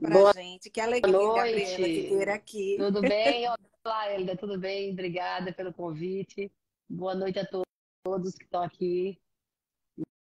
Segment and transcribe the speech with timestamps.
[0.00, 0.70] pra Boa gente.
[0.70, 2.30] Que alegria, Gabriela, te ter noite.
[2.30, 2.76] aqui.
[2.78, 3.44] Tudo bem?
[3.84, 4.92] Olá, Elida, tudo bem?
[4.92, 6.50] Obrigada pelo convite.
[6.88, 7.62] Boa noite a to-
[8.04, 9.18] todos que estão aqui.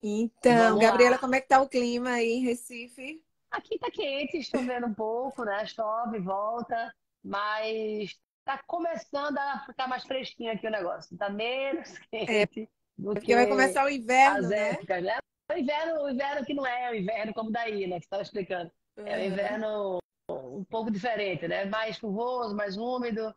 [0.02, 1.18] Então, Vamos Gabriela, lá.
[1.20, 3.22] como é que tá o clima aí em Recife?
[3.50, 5.64] Aqui tá quente, chovendo um pouco, né?
[5.66, 6.92] Chove, volta,
[7.22, 11.16] mas tá começando a ficar mais fresquinho aqui o negócio.
[11.16, 12.68] Tá menos quente
[12.98, 14.70] do Porque vai que começar o inverno, né?
[14.70, 15.18] épocas, né?
[15.52, 17.96] O inverno, o inverno que não é o inverno como daí, né?
[17.96, 18.72] Que você estava explicando.
[18.96, 21.64] É um inverno um pouco diferente, né?
[21.64, 23.34] Mais chuvoso, mais úmido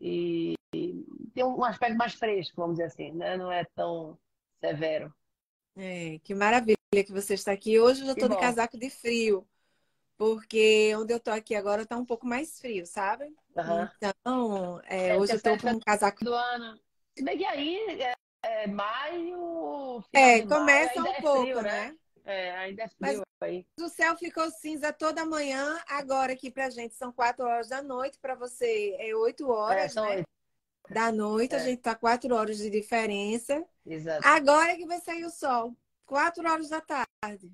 [0.00, 0.54] e
[1.34, 3.36] tem um aspecto mais fresco, vamos dizer assim, né?
[3.36, 4.18] Não é tão
[4.60, 5.12] severo.
[5.76, 7.78] É, que maravilha que você está aqui.
[7.78, 9.46] Hoje eu já estou de casaco de frio,
[10.18, 13.32] porque onde eu estou aqui agora está um pouco mais frio, sabe?
[13.56, 13.90] Aham.
[13.96, 16.24] Então, é, É, hoje eu estou com um casaco.
[16.24, 16.78] do ano.
[17.16, 21.62] Se bem que aí é, é maio, É, maio, começa ainda um é pouco, frio,
[21.62, 21.90] né?
[21.90, 21.96] né?
[22.30, 23.66] É, ainda é frio aí.
[23.80, 25.82] o céu ficou cinza toda manhã.
[25.88, 29.92] Agora aqui pra gente são quatro horas da noite, para você é oito É, horas,
[29.92, 30.16] são né?
[30.16, 30.28] oito.
[30.88, 31.64] Da noite, a É.
[31.64, 33.64] gente tá quatro horas de diferença.
[33.86, 34.26] Exato.
[34.26, 37.52] Agora é que vai sair o sol, quatro horas da tarde.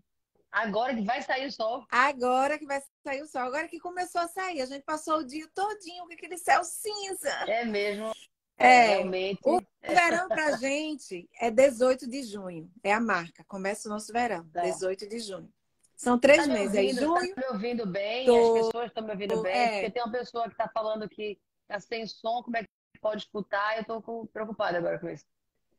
[0.50, 1.84] Agora que vai sair o sol.
[1.90, 4.62] Agora que vai sair o sol, agora que começou a sair.
[4.62, 7.28] A gente passou o dia todinho com aquele céu cinza.
[7.46, 8.10] É mesmo.
[8.58, 9.40] É, realmente.
[9.44, 12.70] o verão pra gente é 18 de junho.
[12.82, 13.44] É a marca.
[13.46, 14.62] Começa o nosso verão, Tá.
[14.62, 15.52] 18 de junho.
[15.96, 16.76] São três Tá me meses.
[16.76, 19.68] Aí ouvindo, junho, tá me ouvindo bem, Tô- as pessoas estão me ouvindo bem, é.
[19.80, 22.68] porque tem uma pessoa que está falando que tá sem som, como é que
[23.00, 23.76] pode escutar?
[23.76, 25.24] Eu estou preocupada agora com isso.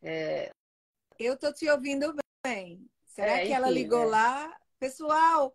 [0.01, 0.51] É,
[1.19, 2.87] eu tô te ouvindo bem.
[3.05, 4.05] Será É, que ela enfim, ligou é.
[4.05, 4.57] lá?
[4.79, 5.53] Pessoal,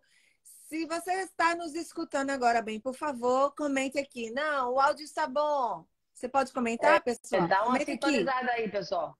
[0.67, 4.29] se você está nos escutando agora bem, por favor, comente aqui.
[4.31, 5.85] Não, o áudio está bom.
[6.23, 7.45] Você pode comentar, pessoal?
[7.49, 7.91] dá uma Comenta aqui.
[7.91, 9.17] sintonizada aí, pessoal.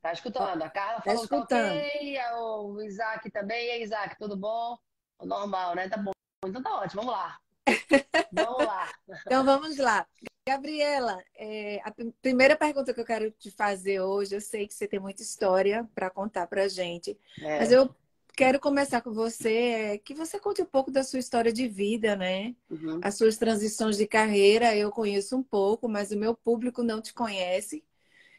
[0.00, 0.62] Tá escutando?
[0.62, 1.76] A Carla falou que tá escutando.
[1.76, 3.66] ok, o Isaac também.
[3.66, 4.78] E aí, Isaac, tudo bom?
[5.22, 5.90] Normal, né?
[5.90, 6.12] Tá bom.
[6.46, 7.38] Então tá ótimo, vamos lá.
[8.32, 8.88] Vamos lá.
[9.26, 10.06] Então vamos lá.
[10.48, 14.72] Gabriela, é, a prim- primeira pergunta que eu quero te fazer hoje, eu sei que
[14.72, 17.94] você tem muita história para contar para gente, É, mas eu
[18.38, 22.54] quero começar com você, que você conte um pouco da sua história de vida, né?
[22.70, 23.00] uhum.
[23.02, 27.12] As suas transições de carreira, eu conheço um pouco, mas o meu público não te
[27.12, 27.84] conhece.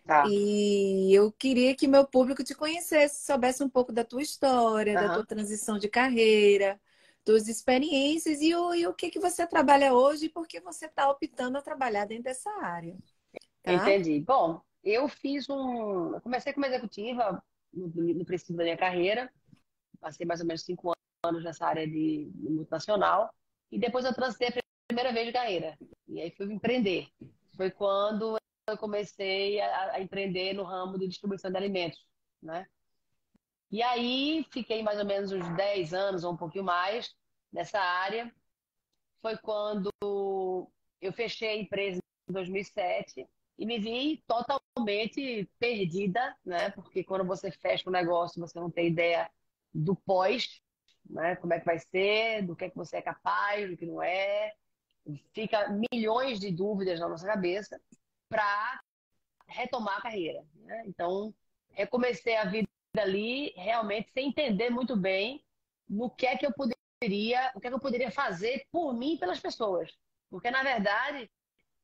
[0.06, 0.24] Tá.
[0.32, 5.02] E eu queria que meu público te conhecesse, soubesse um pouco da tua história, da
[5.02, 5.16] Aham.
[5.16, 6.80] tua transição de carreira,
[7.26, 10.86] tuas experiências e o, e o que que você trabalha hoje e por que você
[10.86, 12.96] está optando a trabalhar dentro dessa área.
[13.64, 13.84] Tá?
[13.84, 14.22] Entendi.
[14.22, 16.14] Bom, eu fiz um.
[16.16, 17.44] Eu comecei como executiva
[17.74, 19.30] no, no princípio da minha carreira,
[20.00, 20.94] passei mais ou menos cinco
[21.24, 23.34] anos nessa área de, de multinacional,
[23.72, 25.78] e depois eu transitei a primeira vez de carreira.
[26.08, 27.08] E aí fui empreender.
[27.56, 28.38] Foi quando
[28.68, 32.06] eu comecei a, a empreender no ramo de distribuição de alimentos,
[32.42, 32.66] né?
[33.72, 37.14] E aí fiquei mais ou menos uns 10 anos ou um pouquinho mais
[37.52, 38.34] nessa área.
[39.22, 43.28] Foi quando eu fechei a empresa em 2007
[43.58, 46.72] e me vi totalmente perdida, né?
[46.72, 49.30] Porque quando você fecha um negócio, você não tem ideia
[49.74, 50.62] do pós,
[51.10, 51.36] né?
[51.38, 54.02] Como é que vai ser, do que é que você é capaz, do que não
[54.02, 54.54] é.
[55.34, 57.80] Fica milhões de dúvidas na nossa cabeça
[58.28, 58.82] para
[59.48, 60.84] retomar a carreira, né?
[60.86, 61.34] Então,
[61.72, 65.44] recomecei a vida ali realmente sem entender muito bem
[65.88, 69.16] no que é que eu poderia, o que é que eu poderia fazer por mim
[69.16, 69.92] e pelas pessoas.
[70.30, 71.30] Porque na verdade,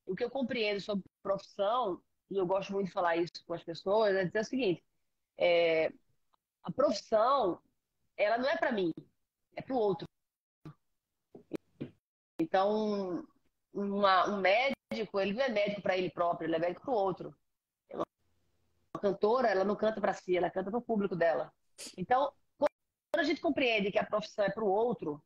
[0.06, 3.64] o que eu compreendo sobre profissão, e eu gosto muito de falar isso com as
[3.64, 4.84] pessoas, é dizer o seguinte:
[5.38, 5.92] é,
[6.64, 7.60] a profissão,
[8.18, 8.92] ela não é para mim,
[9.56, 10.08] é para o outro.
[12.40, 13.26] Então,
[13.74, 16.98] uma- um médico, ele não é médico para ele próprio, ele é médico para o
[16.98, 17.36] outro.
[17.94, 21.52] Uma cantora, ela não canta para si, ela canta para o público dela.
[21.98, 22.70] Então, quando
[23.20, 25.24] a gente compreende que a profissão é para o outro,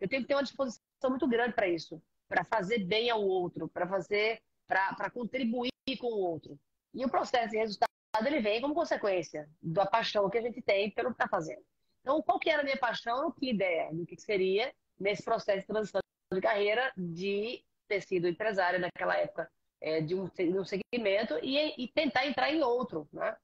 [0.00, 3.68] eu tenho que ter uma disposição muito grande para isso, para fazer bem ao outro,
[3.68, 6.58] para fazer, para contribuir com o outro.
[6.94, 7.90] E o processo de resultado
[8.26, 11.64] ele vem como consequência da paixão que a gente tem pelo que está fazendo.
[12.02, 13.32] Então, qual que era a minha paixão?
[13.32, 16.00] Tinha ideia do que seria nesse processo de transição
[16.32, 19.50] de carreira de ter sido empresária naquela época
[19.80, 23.36] é, de, um, de um segmento e, e tentar entrar em outro, né?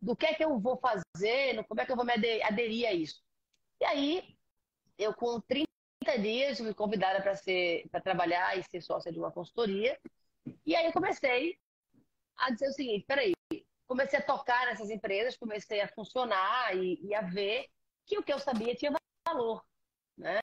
[0.00, 2.86] Do que é que eu vou fazer, como é que eu vou me ade- aderir
[2.88, 3.22] a isso?
[3.80, 4.36] E aí,
[4.98, 5.68] eu com 30
[6.20, 7.34] dias fui convidada para
[7.90, 9.98] para trabalhar e ser sócia de uma consultoria.
[10.66, 11.58] E aí eu comecei
[12.36, 13.32] a dizer o seguinte, peraí,
[13.86, 17.66] comecei a tocar nessas empresas, comecei a funcionar e, e a ver
[18.06, 18.92] que o que eu sabia tinha
[19.26, 19.64] valor,
[20.16, 20.40] né?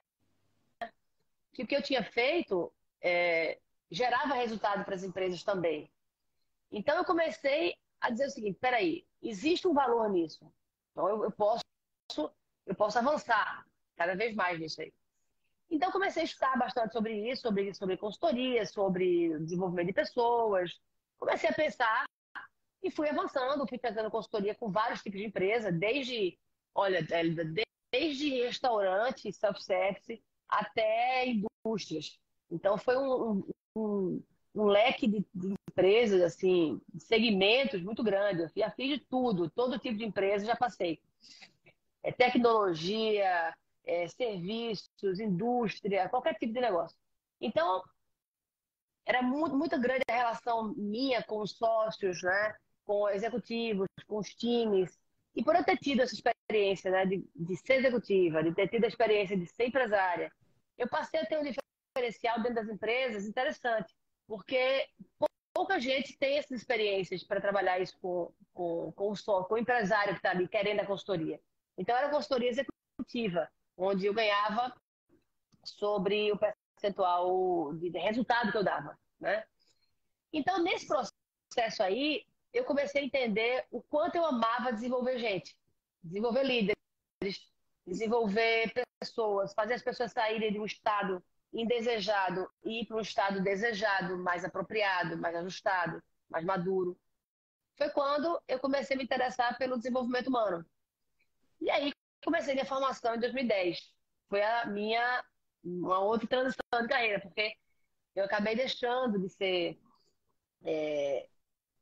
[1.53, 3.59] Que o que eu tinha feito é,
[3.89, 5.91] gerava resultado para as empresas também.
[6.71, 10.51] Então eu comecei a dizer o seguinte, peraí, existe um valor nisso.
[10.91, 11.61] Então eu, eu posso
[12.65, 13.65] eu posso avançar
[13.95, 14.93] cada vez mais nisso aí.
[15.69, 20.77] Então, comecei a estudar bastante sobre isso, sobre, sobre consultoria, sobre desenvolvimento de pessoas.
[21.17, 22.05] Comecei a pensar
[22.83, 26.37] e fui avançando, fui fazendo consultoria com vários tipos de empresa, desde,
[26.73, 27.05] olha,
[27.91, 32.19] desde restaurante, self-service, até indústrias.
[32.49, 33.43] Então, foi um,
[33.75, 34.23] um,
[34.55, 38.43] um leque de, de, empresas, assim, segmentos muito grande.
[38.43, 41.01] Eu já fiz de tudo, todo tipo de empresa já passei.
[42.03, 43.53] É tecnologia,
[43.85, 46.97] é, serviços, indústria, qualquer tipo de negócio.
[47.39, 47.83] Então,
[49.05, 52.55] era muito, muito grande a relação minha com os sócios, né?
[52.85, 54.97] com executivos, com os times.
[55.35, 58.83] E por eu ter tido essa experiência né, de, de ser executiva, de ter tido
[58.83, 60.31] a experiência de ser empresária,
[60.77, 63.93] eu passei a ter um diferencial dentro das empresas interessante,
[64.27, 64.87] porque
[65.53, 70.13] pouca gente tem essas experiências para trabalhar isso com, com, com, o, com o empresário
[70.13, 71.39] que está ali querendo a consultoria.
[71.77, 74.73] Então, era consultoria executiva, onde eu ganhava
[75.63, 78.97] sobre o percentual de resultado que eu dava.
[79.19, 79.43] Né?
[80.33, 85.55] Então, nesse processo aí, eu comecei a entender o quanto eu amava desenvolver gente,
[86.03, 86.75] desenvolver líderes,
[87.85, 93.41] desenvolver pessoas, fazer as pessoas saírem de um estado indesejado e ir para um estado
[93.41, 96.97] desejado, mais apropriado, mais ajustado, mais maduro.
[97.77, 100.65] Foi quando eu comecei a me interessar pelo desenvolvimento humano.
[101.59, 101.91] E aí
[102.23, 103.79] comecei minha formação em 2010.
[104.29, 105.23] Foi a minha
[105.63, 107.55] uma outra transição de carreira, porque
[108.15, 109.79] eu acabei deixando de ser
[110.63, 111.27] é,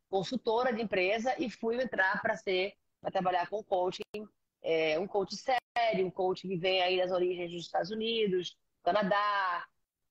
[0.10, 4.28] consultora de empresa e fui entrar para ser, para trabalhar com coaching,
[4.62, 9.66] é, um coach sério, um coach que vem aí das origens dos Estados Unidos, Canadá,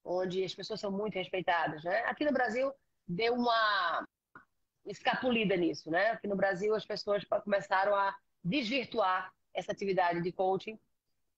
[0.04, 2.00] onde as pessoas são muito respeitadas, né?
[2.06, 2.72] Aqui no Brasil
[3.06, 4.06] deu uma
[4.86, 6.10] escapulida nisso, né?
[6.10, 10.78] Aqui no Brasil as pessoas começaram a desvirtuar essa atividade de coaching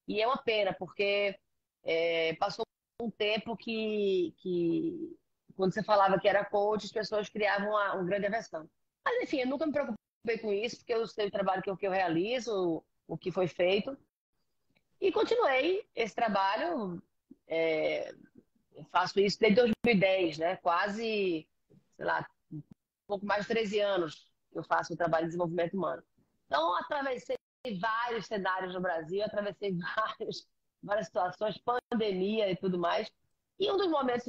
[0.06, 1.36] e é uma pena porque
[1.82, 2.64] é, passou
[3.00, 5.16] um tempo que, que
[5.60, 8.66] quando você falava que era coach, as pessoas criavam uma, uma grande aversão.
[9.04, 11.76] Mas, enfim, eu nunca me preocupei com isso, porque eu sei o trabalho que eu,
[11.76, 13.94] que eu realizo, o, que foi feito.
[14.98, 17.02] E continuei esse trabalho.
[17.46, 18.14] É,
[18.90, 20.56] faço isso desde 2010, né?
[20.56, 21.46] Quase,
[21.94, 22.62] sei lá, um
[23.06, 26.02] pouco mais de 13 anos que eu faço o trabalho de desenvolvimento humano.
[26.46, 27.36] Então, atravessei
[27.78, 30.48] vários cenários no Brasil, atravessei várias,
[30.82, 33.12] várias situações, pandemia e tudo mais.
[33.58, 34.26] E um dos momentos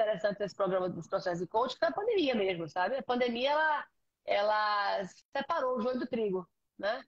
[0.00, 2.96] interessante desse programa dos processos de coach foi a pandemia mesmo, sabe?
[2.96, 3.86] A pandemia, ela,
[4.24, 5.04] ela
[5.36, 6.48] separou o joio do trigo,
[6.78, 7.04] né?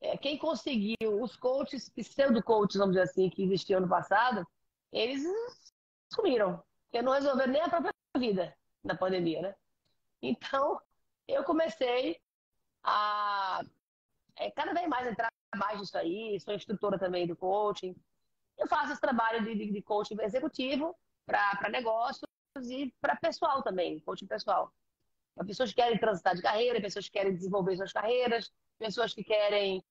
[0.00, 4.46] É, quem conseguiu, os coaches, pseudo-coaches, vamos dizer assim, que existiam no passado,
[4.90, 5.22] eles
[6.12, 9.54] sumiram, porque não resolveram nem a própria vida na pandemia, né?
[10.22, 10.80] Então,
[11.28, 12.18] eu comecei
[12.82, 13.62] a
[14.36, 17.94] é, cada vez mais entrar mais nisso aí, sou instrutora também do coaching.
[18.56, 20.96] Eu faço esse trabalho de, de, de coaching executivo
[21.30, 22.26] para negócios
[22.68, 24.72] e para pessoal também, coaching pessoal.
[25.34, 29.22] Para pessoas que querem transitar de carreira, pessoas que querem desenvolver suas carreiras, pessoas que
[29.22, 29.82] querem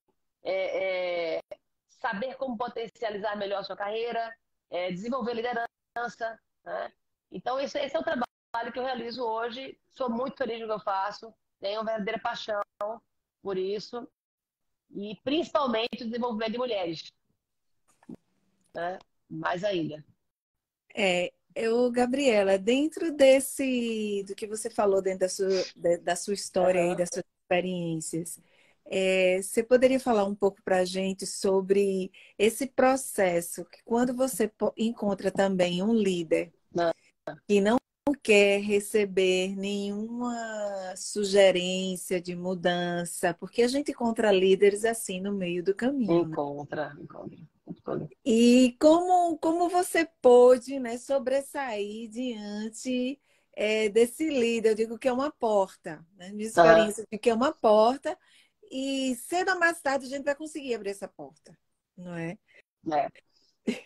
[0.43, 1.41] é, é,
[1.89, 4.35] saber como potencializar melhor sua carreira,
[4.69, 6.39] é, desenvolver liderança.
[6.65, 6.93] Né?
[7.31, 9.79] Então, esse, esse, é o trabalho que eu realizo hoje.
[9.91, 12.61] Sou muito feliz no que eu faço, tenho uma verdadeira paixão
[13.41, 14.07] por isso,
[14.91, 17.13] e principalmente o desenvolvimento de mulheres.
[18.73, 18.99] Né?
[19.29, 20.03] Mais ainda.
[20.95, 25.49] É, eu, Gabriela, dentro desse, do que você falou dentro da sua,
[26.01, 26.93] da, sua história uhum.
[26.93, 28.39] e das suas experiências,
[28.85, 34.51] é, você poderia falar um pouco para a gente sobre esse processo, que quando você
[34.77, 36.91] encontra também um líder não.
[37.47, 37.78] que não
[38.13, 40.35] quer receber nenhuma
[40.95, 46.25] sugerência de mudança, porque a gente encontra líderes assim no meio do caminho.
[46.25, 46.31] Né?
[46.31, 47.01] Encontra, né?
[47.01, 48.09] encontra.
[48.25, 53.19] E como, como você pôde né, sobressair diante
[53.53, 54.71] é, desse líder?
[54.71, 56.31] Eu digo que é uma porta, né?
[56.31, 57.07] Minha experiência ah.
[57.11, 58.17] de que é uma porta,
[58.71, 61.57] e cedo ou mais tarde a gente vai conseguir abrir essa porta,
[61.95, 62.37] não é?
[62.91, 63.09] É.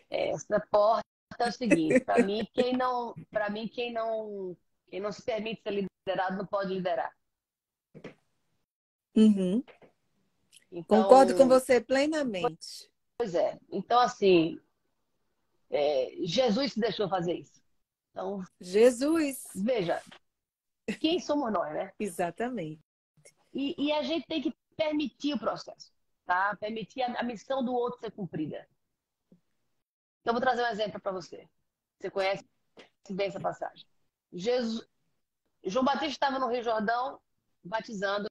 [0.10, 4.56] Essa porta é o seguinte, para mim, quem não, para mim, quem não,
[4.88, 5.72] quem não se permite ser
[6.06, 7.12] liderado não pode liderar.
[9.16, 9.64] Uhum.
[10.72, 12.90] Então, Concordo com você plenamente.
[13.18, 13.60] Pois é.
[13.72, 14.60] Então, assim,
[15.70, 17.62] é, Jesus se deixou fazer isso.
[18.12, 19.44] Então, Jesus.
[19.56, 20.02] Veja,
[21.00, 21.92] quem somos nós, né?
[22.00, 22.82] Exatamente.
[23.54, 25.92] E, e, a gente tem que permitir o processo,
[26.26, 26.56] tá?
[26.60, 28.68] Permitir a, a missão do outro ser cumprida.
[30.24, 31.48] Então, vou trazer um exemplo para você.
[32.00, 32.48] Você conhece
[33.10, 33.86] bem essa passagem.
[34.32, 34.88] Jesus,
[35.66, 37.22] João Batista estava no Rio Jordão
[37.62, 38.28] batizando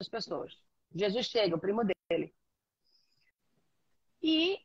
[0.00, 0.56] as pessoas.
[0.94, 2.32] Jesus chega, o primo dele.
[4.22, 4.64] E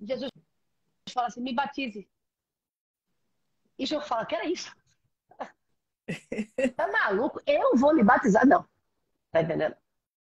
[0.00, 0.30] Jesus
[1.10, 2.06] fala assim: me batize.
[3.78, 4.70] E João fala: que era isso?
[6.76, 7.40] tá maluco?
[7.46, 8.46] Eu vou lhe batizar?
[8.46, 8.68] Não.
[9.30, 9.76] Tá entendendo?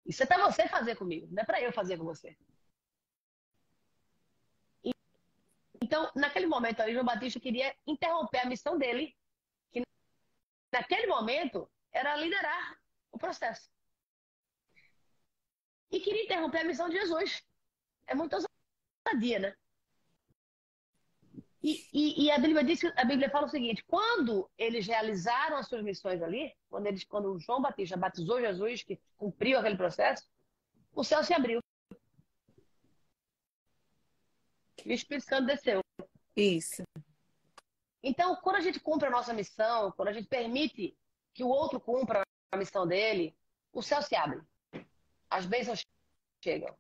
[0.07, 2.37] Isso é pra você fazer comigo, não é pra eu fazer com você.
[5.81, 9.15] Então, naquele momento, aí, João Batista queria interromper a missão dele,
[9.73, 9.83] que
[10.73, 12.79] naquele momento era liderar
[13.11, 13.71] o processo.
[15.91, 17.43] E queria interromper a missão de Jesus.
[18.07, 19.57] É muito ousadia, né?
[21.63, 25.67] E, e, e, a Bíblia diz a Bíblia fala o seguinte: quando eles realizaram as
[25.67, 30.25] suas missões ali, quando eles, quando João Batista batizou Jesus, que cumpriu aquele processo,
[30.95, 31.61] o céu se abriu.
[34.87, 35.81] E o Espírito Santo desceu.
[36.37, 36.85] Isso.
[38.05, 40.97] Então, quando a gente cumpre a nossa missão, quando a gente permite
[41.35, 43.37] que o outro cumpra a missão dele,
[43.73, 44.41] o céu se abre.
[45.29, 45.83] As bênçãos
[46.43, 46.73] chegam.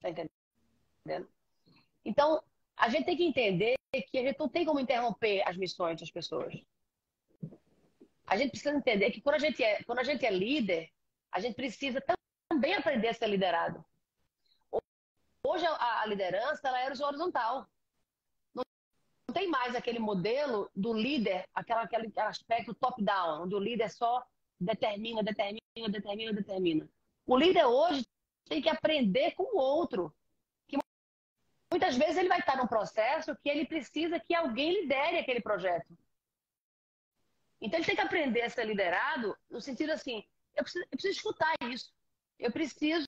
[0.00, 1.28] Tá entendendo?
[2.04, 2.42] Então,
[2.76, 6.10] a gente tem que entender que a gente não tem como interromper as missões das
[6.10, 6.52] pessoas.
[8.26, 10.90] A gente precisa entender que quando a gente é, quando a gente é líder,
[11.32, 12.04] a gente precisa
[12.50, 13.82] também aprender a ser liderado.
[15.48, 17.68] Hoje a, a liderança ela era horizontal.
[18.52, 18.64] Não,
[19.28, 24.26] não tem mais aquele modelo do líder, aquela, aquele aspecto top-down, onde o líder só
[24.58, 26.88] determina, determina, determina, determina.
[27.24, 28.04] O líder hoje
[28.46, 30.12] tem que aprender com o outro.
[31.70, 35.96] Muitas vezes ele vai estar num processo que ele precisa que alguém lidere aquele projeto.
[37.60, 40.24] Então ele tem que aprender a ser liderado no sentido assim,
[40.56, 41.92] eu preciso, eu preciso escutar isso.
[42.36, 43.06] Eu preciso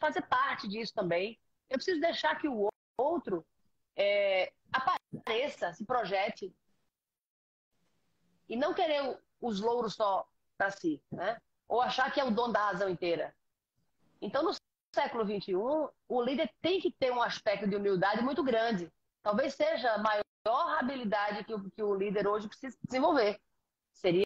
[0.00, 1.38] fazer parte disso também.
[1.68, 3.46] Eu preciso deixar que o outro
[3.96, 6.54] é, apareça, se projete.
[8.48, 10.26] E não querer os louros só
[10.56, 11.40] para si, né?
[11.68, 13.34] Ou achar que é o dono da razão inteira.
[14.20, 14.52] Então, no
[14.94, 18.90] século XXI, o líder tem que ter um aspecto de humildade muito grande.
[19.22, 23.38] Talvez seja a maior habilidade que o, que o líder hoje precisa desenvolver.
[23.92, 24.24] Seria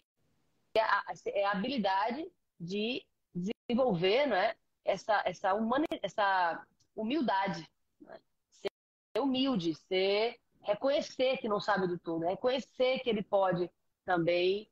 [0.77, 1.03] a,
[1.45, 3.05] a habilidade de
[3.35, 4.55] desenvolver né,
[4.85, 7.67] essa, essa, humani, essa humildade.
[8.01, 8.19] Né?
[8.51, 13.69] Ser humilde, ser, reconhecer que não sabe de tudo, reconhecer que ele pode
[14.05, 14.69] também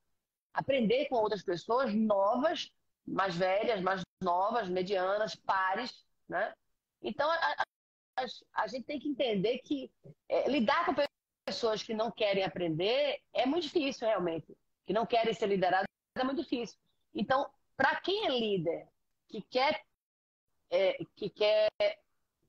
[0.54, 2.72] aprender com outras pessoas novas,
[3.06, 6.54] mais velhas, mais novas, medianas, pares, né?
[7.02, 7.56] Então, a,
[8.18, 9.92] a, a gente tem que entender que
[10.30, 10.94] é, lidar com
[11.46, 14.56] pessoas que não querem aprender é muito difícil, realmente.
[14.86, 16.78] Que não querem ser lideradas é muito difícil.
[17.14, 18.88] Então, para quem é líder,
[19.28, 19.82] que quer,
[20.72, 21.70] é, que quer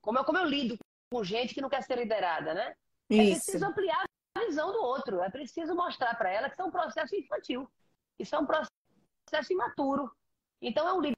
[0.03, 0.77] como eu, como eu lido
[1.11, 2.75] com gente que não quer ser liderada, né?
[3.11, 3.23] É Isso.
[3.23, 4.05] É preciso ampliar
[4.37, 5.21] a visão do outro.
[5.21, 7.71] É preciso mostrar para ela que isso é um processo infantil.
[8.19, 10.11] Isso é um processo imaturo.
[10.61, 11.17] Então, é um líder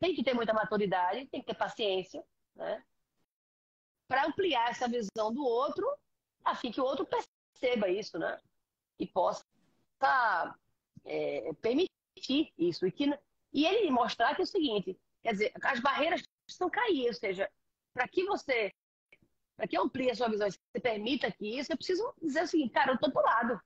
[0.00, 2.24] tem que ter muita maturidade, tem que ter paciência,
[2.56, 2.82] né?
[4.08, 5.86] Para ampliar essa visão do outro,
[6.44, 8.38] a fim que o outro perceba isso, né?
[8.98, 9.44] E possa
[11.04, 12.86] é, permitir isso.
[12.86, 13.18] E, que,
[13.52, 17.50] e ele mostrar que é o seguinte, quer dizer, as barreiras precisam cair, ou seja,
[17.92, 18.72] para que você,
[19.56, 22.72] para que amplie a sua visão, você permita que isso, eu preciso dizer o seguinte,
[22.72, 23.60] cara, eu tô do lado.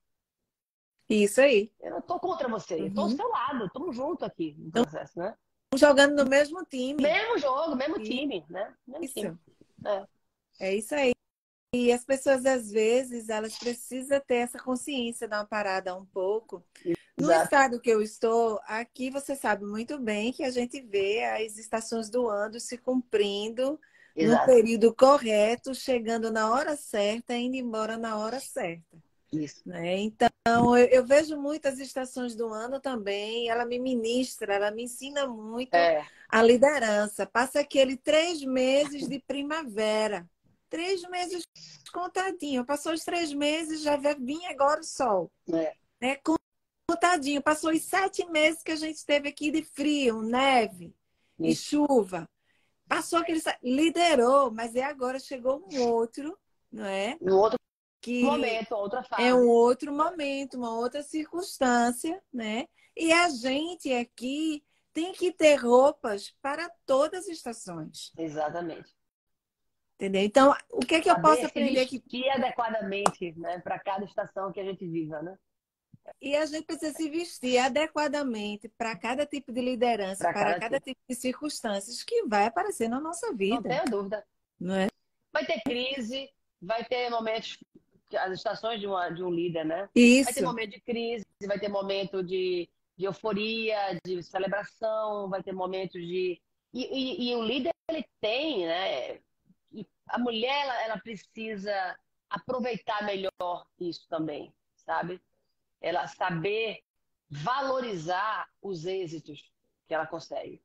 [1.09, 1.71] Isso aí.
[1.81, 2.87] Eu não tô contra você, uhum.
[2.87, 3.17] eu tô do uhum.
[3.17, 5.37] seu lado, estamos juntos aqui no processo, né?
[5.77, 7.01] jogando no mesmo time.
[7.01, 8.75] Mesmo jogo, mesmo time, né?
[8.87, 9.15] Mesmo isso.
[9.15, 9.39] Time.
[9.87, 10.07] É.
[10.61, 11.13] é isso aí.
[11.73, 16.65] E as pessoas, às vezes, elas precisam ter essa consciência, dar uma parada um pouco.
[16.85, 16.99] Exato.
[17.17, 21.57] No estado que eu estou, aqui você sabe muito bem que a gente vê as
[21.59, 23.79] estações do ano se cumprindo
[24.17, 24.41] Exato.
[24.41, 28.99] no período correto, chegando na hora certa, indo embora na hora certa.
[29.33, 29.63] Isso.
[29.65, 29.99] Né?
[29.99, 35.25] Então, eu, eu, vejo muitas estações do ano também, ela me ministra, ela me ensina
[35.29, 36.05] muito é.
[36.29, 37.27] a liderança.
[37.27, 40.29] Passa aquele três meses de primavera.
[40.71, 41.45] Três meses
[41.93, 42.65] contadinho.
[42.65, 45.31] Passou os três meses, já vinha agora o sol.
[45.53, 45.75] É.
[46.01, 46.17] Né?
[46.89, 47.43] Contadinho.
[47.43, 50.95] Passou os sete meses que a gente teve aqui de frio, neve
[51.39, 51.77] Isso.
[51.77, 52.31] e chuva.
[52.89, 53.41] Passou aquele.
[53.63, 56.39] Liderou, mas é agora chegou um outro,
[56.73, 57.19] não é?
[57.21, 57.59] Um outro
[58.01, 59.23] que momento, outra fase.
[59.23, 62.67] É um outro momento, uma outra circunstância, né?
[62.97, 68.13] E a gente aqui tem que ter roupas para todas as estações.
[68.17, 68.95] Exatamente.
[70.01, 70.23] Entendeu?
[70.23, 72.01] Então, o que é que eu posso aprender aqui?
[72.01, 75.37] Que adequadamente, né, para cada estação que a gente viva, né?
[76.23, 80.81] E a gente precisa se vestir adequadamente para cada tipo de liderança, para cada, cada
[80.81, 80.99] tipo.
[80.99, 83.57] tipo de circunstâncias que vai aparecer na nossa vida.
[83.57, 84.27] Não tenho dúvida.
[84.59, 84.89] Não é?
[85.31, 86.31] Vai ter crise,
[86.61, 87.59] vai ter momentos
[88.17, 89.89] as estações de, uma, de um líder, né?
[89.95, 90.25] Isso.
[90.25, 95.53] Vai ter momento de crise, vai ter momento de, de euforia, de celebração, vai ter
[95.53, 96.41] momentos de.
[96.73, 99.21] E, e, e, o líder, ele tem, né?
[100.13, 101.99] A mulher ela, ela precisa
[102.29, 105.21] aproveitar melhor isso também, sabe?
[105.81, 106.83] Ela saber
[107.29, 109.51] valorizar os êxitos
[109.87, 110.63] que ela consegue.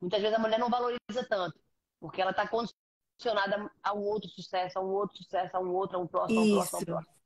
[0.00, 1.60] Muitas vezes a mulher não valoriza tanto,
[1.98, 5.98] porque ela está condicionada a um outro sucesso, a um outro sucesso, a um outro,
[5.98, 7.20] a um próximo, a um próximo, a um próximo.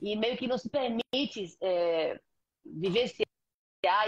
[0.00, 2.20] E meio que não se permite é,
[2.64, 3.26] vivenciar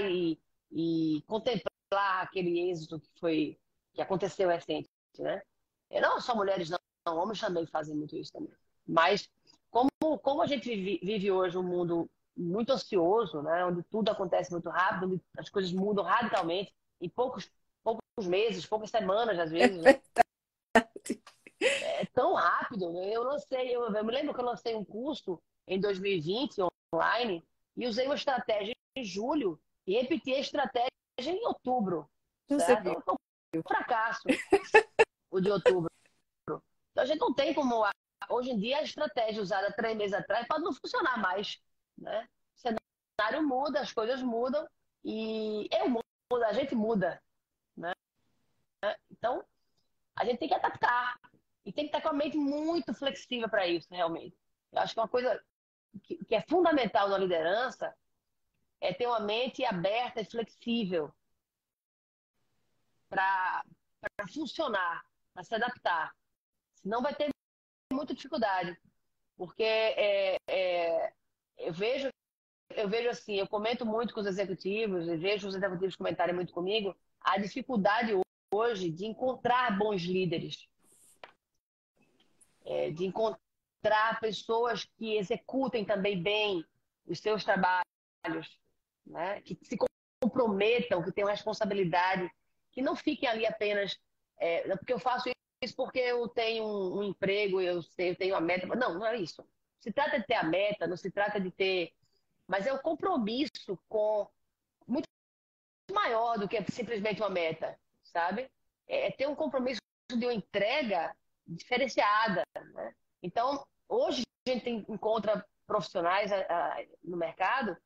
[0.01, 0.41] e,
[0.71, 3.59] e contemplar aquele êxito que foi
[3.93, 4.89] que aconteceu recente,
[5.19, 5.43] né?
[5.91, 8.53] E não só mulheres não, não, homens também fazem muito isso também.
[8.87, 9.29] Mas
[9.71, 13.65] como, como a gente vive, vive hoje um mundo muito ansioso, né?
[13.65, 17.51] onde tudo acontece muito rápido, onde as coisas mudam radicalmente em poucos,
[17.83, 19.83] poucos meses, poucas semanas, às vezes.
[19.83, 20.01] Né?
[21.61, 22.93] É tão rápido.
[22.93, 23.11] Né?
[23.11, 26.59] Eu lancei, eu, eu me lembro que eu lancei um curso em 2020
[26.95, 27.45] online
[27.77, 32.09] e usei uma estratégia em julho e repeti a estratégia em outubro.
[32.49, 32.89] Certo?
[32.89, 33.17] Então,
[33.55, 34.23] um fracasso
[35.31, 35.92] o de outubro.
[37.03, 37.85] Então a gente não tem como.
[38.29, 41.61] Hoje em dia a estratégia usada três meses atrás pode não funcionar mais.
[41.99, 42.29] Né?
[42.57, 44.69] O cenário muda, as coisas mudam
[45.05, 47.21] e eu mudo, a gente muda.
[47.77, 47.93] Né?
[49.11, 49.45] Então
[50.15, 51.19] a gente tem que adaptar
[51.65, 54.37] e tem que estar com a mente muito flexível para isso, realmente.
[54.71, 55.43] Eu acho que uma coisa
[56.05, 57.93] que, que é fundamental na liderança
[58.81, 61.13] é ter uma mente aberta e flexível
[63.09, 63.65] para
[64.33, 65.05] funcionar,
[65.35, 66.15] para se adaptar.
[66.83, 67.29] Senão vai ter
[67.93, 68.77] muita dificuldade.
[69.37, 71.13] Porque é, é,
[71.59, 72.09] eu vejo
[72.75, 76.53] eu vejo assim, eu comento muito com os executivos, e vejo os executivos comentarem muito
[76.53, 78.13] comigo, a dificuldade
[78.53, 80.69] hoje de encontrar bons líderes.
[82.65, 86.65] É, de encontrar pessoas que executem também bem
[87.07, 88.59] os seus trabalhos,
[89.05, 89.41] né?
[89.43, 89.77] que se
[90.23, 92.31] comprometam, que tenham responsabilidade,
[92.71, 93.99] que não fiquem ali apenas.
[94.39, 95.29] É, porque eu faço
[95.63, 98.67] isso porque eu tenho um, um emprego, eu, eu tenho a meta.
[98.67, 99.47] Não, não é isso.
[99.81, 101.93] Se trata de ter a meta, não se trata de ter.
[102.47, 104.29] Mas é um compromisso com.
[104.87, 105.07] Muito
[105.93, 108.51] maior do que simplesmente uma meta, sabe?
[108.89, 111.15] É, é ter um compromisso de uma entrega
[111.47, 112.43] diferenciada.
[112.55, 112.95] Né?
[113.23, 116.31] Então, hoje a gente encontra profissionais
[117.03, 117.77] no mercado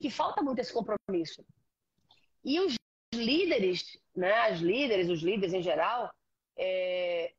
[0.00, 1.44] que falta muito esse compromisso.
[2.44, 2.74] E os
[3.14, 6.10] líderes, né, as líderes, os líderes em geral,
[6.62, 7.34] é,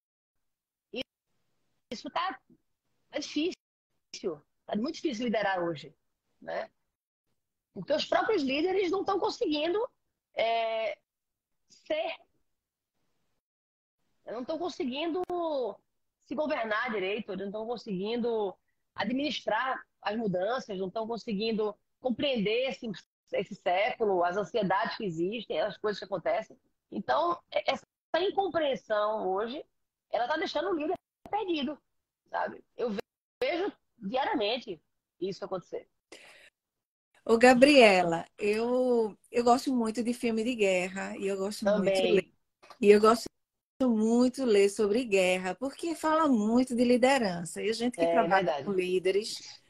[1.92, 2.40] isso está
[3.12, 3.54] tá difícil.
[4.14, 5.94] Está muito difícil liderar hoje.
[6.42, 6.72] Né?
[7.74, 9.80] Porque os próprios líderes não estão conseguindo
[10.34, 10.98] é,
[11.70, 12.16] ser.
[14.26, 15.22] Não estão conseguindo
[16.26, 18.56] se governar direito, não estão conseguindo
[18.96, 22.90] administrar as mudanças, não estão conseguindo compreender esse,
[23.34, 26.58] esse século, as ansiedades que existem, as coisas que acontecem.
[26.90, 27.74] Então, é,
[28.13, 29.63] essa incompreensão hoje,
[30.12, 30.95] ela está deixando o líder
[31.30, 31.78] perdido,
[32.30, 32.63] sabe?
[32.76, 32.91] Eu
[33.41, 34.82] vejo diariamente
[35.19, 35.88] isso acontecer.
[37.24, 41.93] Ô, Gabriela, eu, eu gosto muito de filme de guerra e eu gosto Também.
[41.93, 42.34] muito de ler,
[42.82, 43.26] e eu gosto
[43.84, 47.62] muito ler sobre guerra, porque fala muito de liderança.
[47.62, 48.65] E a gente que é, trabalha verdade.
[48.65, 49.62] com líderes,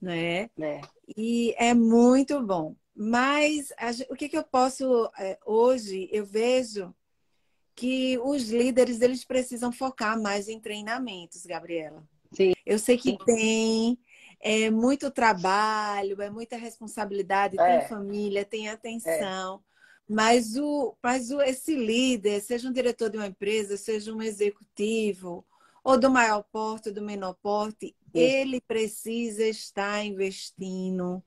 [0.00, 0.48] né?
[0.58, 0.80] É.
[1.16, 2.74] E é muito bom.
[2.94, 6.94] Mas a, o que, que eu posso é, hoje eu vejo
[7.74, 12.02] que os líderes eles precisam focar mais em treinamentos, Gabriela.
[12.32, 12.52] Sim.
[12.64, 13.98] Eu sei que tem
[14.40, 17.78] é muito trabalho, é muita responsabilidade, é.
[17.78, 19.56] tem família, tem atenção.
[19.56, 19.70] É.
[20.08, 25.46] Mas, o, mas o, esse líder, seja um diretor de uma empresa, seja um executivo,
[25.84, 27.94] ou do maior porte, ou do menor porte, Isso.
[28.14, 31.22] ele precisa estar investindo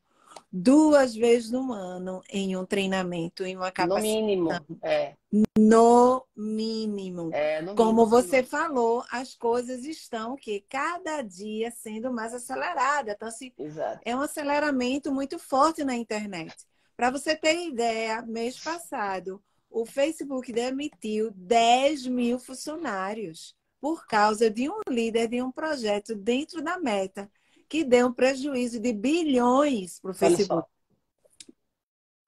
[0.56, 4.22] duas vezes no ano em um treinamento, em uma capacitação.
[4.22, 4.50] No mínimo,
[4.84, 5.16] é.
[5.58, 7.32] No mínimo.
[7.34, 8.06] É, no Como mínimo.
[8.06, 13.16] você falou, as coisas estão que cada dia sendo mais aceleradas.
[13.16, 14.00] Então, assim, Exato.
[14.06, 16.56] é um aceleramento muito forte na internet.
[16.96, 24.70] Para você ter ideia, mês passado, o Facebook demitiu 10 mil funcionários por causa de
[24.70, 27.28] um líder de um projeto dentro da meta
[27.68, 30.68] que deu um prejuízo de bilhões para o Facebook.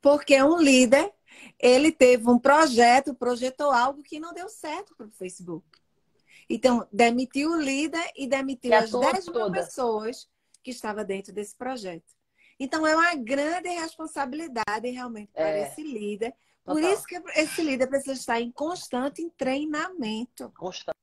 [0.02, 1.12] Porque um líder,
[1.60, 5.66] ele teve um projeto, projetou algo que não deu certo para o Facebook.
[6.50, 10.28] Então, demitiu o líder e demitiu e as 10 mil pessoas
[10.62, 12.14] que estavam dentro desse projeto.
[12.60, 15.68] Então, é uma grande responsabilidade realmente para é.
[15.68, 16.34] esse líder.
[16.64, 16.94] Por Total.
[16.94, 20.52] isso que esse líder precisa estar em constante treinamento.
[20.56, 20.96] Constante.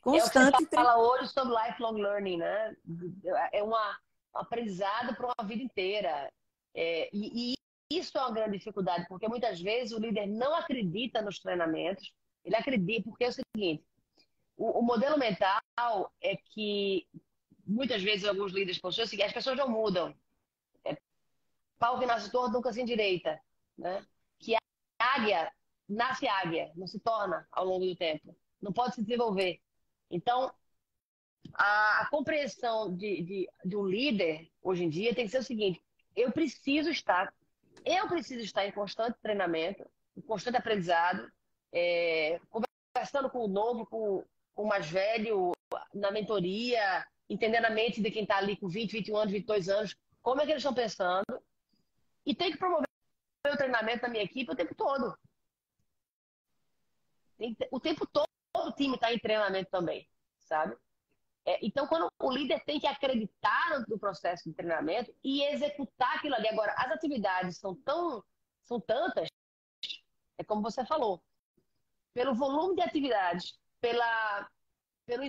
[0.00, 0.54] Constante.
[0.54, 2.76] É o que fala hoje sobre lifelong learning, né?
[3.52, 3.98] É uma,
[4.34, 6.32] um aprendizado para uma vida inteira.
[6.74, 7.54] É, e, e,
[7.90, 12.12] isso é uma grande dificuldade, porque muitas vezes o líder não acredita nos treinamentos.
[12.44, 13.84] Ele acredita, porque é o seguinte:
[14.56, 15.60] o, o modelo mental
[16.20, 17.06] é que
[17.66, 20.14] muitas vezes alguns líderes possuem o seguinte, as pessoas não mudam.
[20.84, 20.96] É,
[21.78, 23.40] pau que nasce torto nunca se endireita.
[23.76, 24.04] Né?
[24.38, 24.60] Que a
[24.98, 25.52] águia
[25.88, 28.36] nasce águia, não se torna ao longo do tempo.
[28.62, 29.60] Não pode se desenvolver.
[30.10, 30.52] Então,
[31.54, 35.44] a, a compreensão de, de, de um líder, hoje em dia, tem que ser o
[35.44, 35.80] seguinte:
[36.16, 37.32] eu preciso estar,
[37.84, 41.30] eu preciso estar em constante treinamento, em constante aprendizado,
[41.72, 45.52] é, conversando com o novo, com, com o mais velho,
[45.94, 49.96] na mentoria, entendendo a mente de quem está ali com 20, 21 anos, 22 anos,
[50.20, 51.42] como é que eles estão pensando.
[52.26, 52.86] E tem que promover
[53.46, 55.16] o treinamento da minha equipe o tempo todo.
[57.70, 58.28] O tempo todo
[58.68, 60.76] o time está em treinamento também, sabe?
[61.46, 66.34] É, então, quando o líder tem que acreditar no processo de treinamento e executar aquilo
[66.34, 66.48] ali.
[66.48, 68.22] Agora, as atividades são tão,
[68.62, 69.28] são tantas,
[70.38, 71.22] é como você falou,
[72.12, 74.48] pelo volume de atividades, pela,
[75.06, 75.24] pelo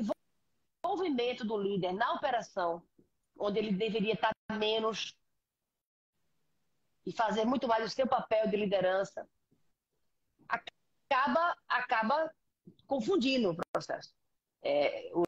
[0.84, 2.84] envolvimento do líder na operação,
[3.38, 5.16] onde ele deveria estar menos
[7.06, 9.28] e fazer muito mais o seu papel de liderança,
[10.48, 12.32] acaba, acaba
[12.92, 14.14] confundindo o processo.
[14.62, 15.24] É, o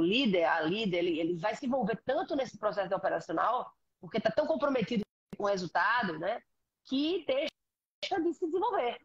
[0.00, 3.70] líder, a líder, ele, ele vai se envolver tanto nesse processo operacional,
[4.00, 5.02] porque está tão comprometido
[5.36, 6.40] com o resultado, né,
[6.86, 8.98] que deixa de se desenvolver.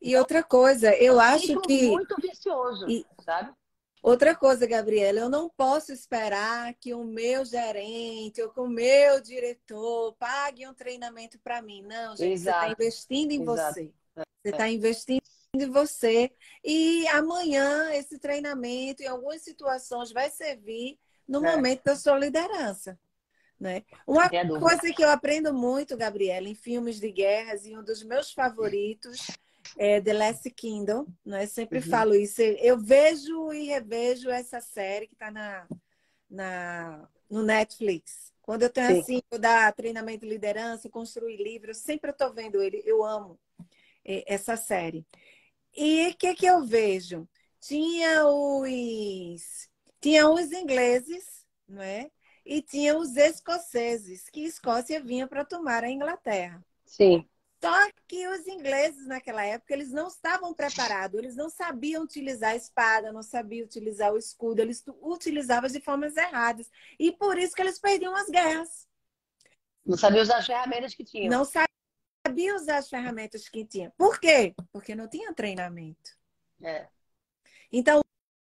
[0.00, 1.86] E outra coisa, eu é um acho que.
[1.86, 3.06] Muito vicioso, e...
[3.20, 3.52] sabe?
[4.02, 9.20] Outra coisa, Gabriela, eu não posso esperar que o meu gerente ou que o meu
[9.20, 11.82] diretor pague um treinamento para mim.
[11.82, 12.58] Não, gente, Exato.
[12.58, 13.74] você está investindo em Exato.
[13.74, 13.92] você.
[14.16, 15.22] Você está investindo
[15.54, 16.32] em você.
[16.64, 21.54] E amanhã esse treinamento, em algumas situações, vai servir no é.
[21.54, 22.98] momento da sua liderança.
[23.60, 23.84] Né?
[24.06, 28.32] Uma coisa que eu aprendo muito, Gabriela, em filmes de guerras, e um dos meus
[28.32, 29.28] favoritos
[29.78, 31.46] é The Last Kingdom, né?
[31.46, 31.84] Sempre uhum.
[31.84, 32.42] falo isso.
[32.42, 35.68] Eu vejo e revejo essa série que está na,
[36.28, 38.32] na, no Netflix.
[38.42, 39.00] Quando eu tenho Sim.
[39.00, 42.82] assim, eu dar treinamento de liderança, construir livros, sempre estou vendo ele.
[42.84, 43.38] Eu amo
[44.04, 45.06] é, essa série.
[45.76, 47.28] E o que, que eu vejo?
[47.60, 49.68] Tinha os,
[50.00, 52.10] tinha os ingleses, não é?
[52.44, 56.62] E tinha os escoceses, que Escócia vinha para tomar a Inglaterra.
[56.84, 57.26] Sim.
[57.62, 57.72] Só
[58.08, 63.12] que os ingleses naquela época eles não estavam preparados, eles não sabiam utilizar a espada,
[63.12, 66.68] não sabiam utilizar o escudo, eles utilizavam de formas erradas.
[66.98, 68.88] E por isso que eles perdiam as guerras.
[69.86, 71.30] Não sabiam usar as ferramentas que tinham.
[71.30, 71.68] Não sabiam
[72.54, 73.92] usar as ferramentas que tinham.
[73.96, 74.54] Por quê?
[74.72, 76.16] Porque não tinha treinamento.
[76.62, 76.86] É.
[77.70, 78.00] Então,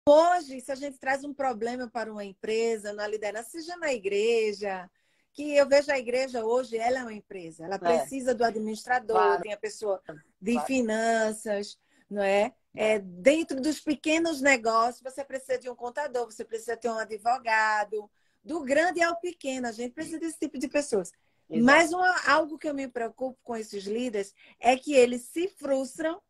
[0.08, 4.88] hoje, se a gente traz um problema para uma empresa, na liderança, seja na igreja,
[5.32, 7.64] que eu vejo a igreja hoje, ela é uma empresa.
[7.64, 7.78] Ela é.
[7.78, 9.42] precisa do administrador, claro.
[9.42, 10.00] tem a pessoa
[10.40, 10.66] de claro.
[10.66, 12.52] finanças, não é?
[12.74, 12.98] é?
[13.00, 18.08] Dentro dos pequenos negócios, você precisa de um contador, você precisa ter um advogado.
[18.44, 21.10] Do grande ao pequeno, a gente precisa desse tipo de pessoas.
[21.48, 21.64] Exato.
[21.64, 26.20] Mas uma, algo que eu me preocupo com esses líderes é que eles se frustram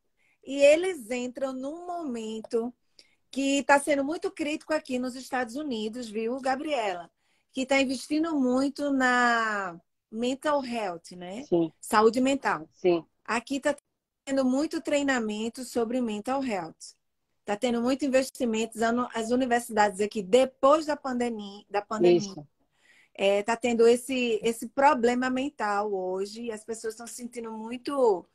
[0.44, 2.74] e eles entram num momento
[3.30, 7.10] que está sendo muito crítico aqui nos Estados Unidos, viu, Gabriela?
[7.54, 11.44] que está investindo muito na mental health, né?
[11.44, 11.72] Sim.
[11.80, 12.68] Saúde mental.
[12.72, 13.04] Sim.
[13.24, 13.76] Aqui está
[14.24, 16.96] tendo muito treinamento sobre mental health.
[17.40, 18.76] Está tendo muito investimento.
[19.14, 22.44] As universidades aqui, depois da pandemia, da pandemia
[23.16, 26.50] está é, tá tendo esse, esse problema mental hoje.
[26.50, 28.26] As pessoas estão se sentindo muito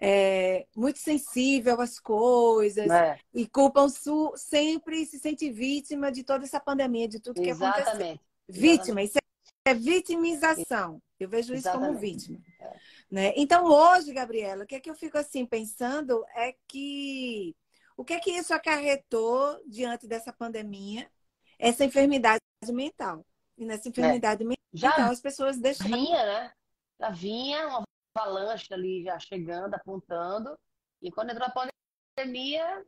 [0.00, 3.18] é, muito sensível às coisas é.
[3.34, 3.86] e culpam
[4.34, 7.88] sempre se sente vítima de toda essa pandemia, de tudo que Exatamente.
[7.88, 8.20] aconteceu.
[8.48, 9.18] Vítima, isso
[9.66, 11.02] é vitimização.
[11.18, 11.88] Eu vejo isso Exatamente.
[11.88, 12.40] como vítima.
[12.58, 12.76] É.
[13.10, 13.32] Né?
[13.36, 17.54] Então, hoje, Gabriela, o que é que eu fico assim pensando é que
[17.96, 21.10] o que é que isso acarretou diante dessa pandemia,
[21.58, 22.40] essa enfermidade
[22.72, 23.26] mental.
[23.60, 23.90] E nessa é.
[23.90, 24.46] enfermidade é.
[24.46, 25.86] mental, já as pessoas deixam.
[25.86, 26.52] Vinha, né?
[26.98, 30.58] Já vinha uma avalanche ali já chegando, apontando.
[31.02, 31.70] E quando entrou a
[32.16, 32.86] pandemia,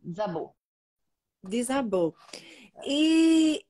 [0.00, 0.54] desabou.
[1.42, 2.14] Desabou.
[2.86, 3.66] E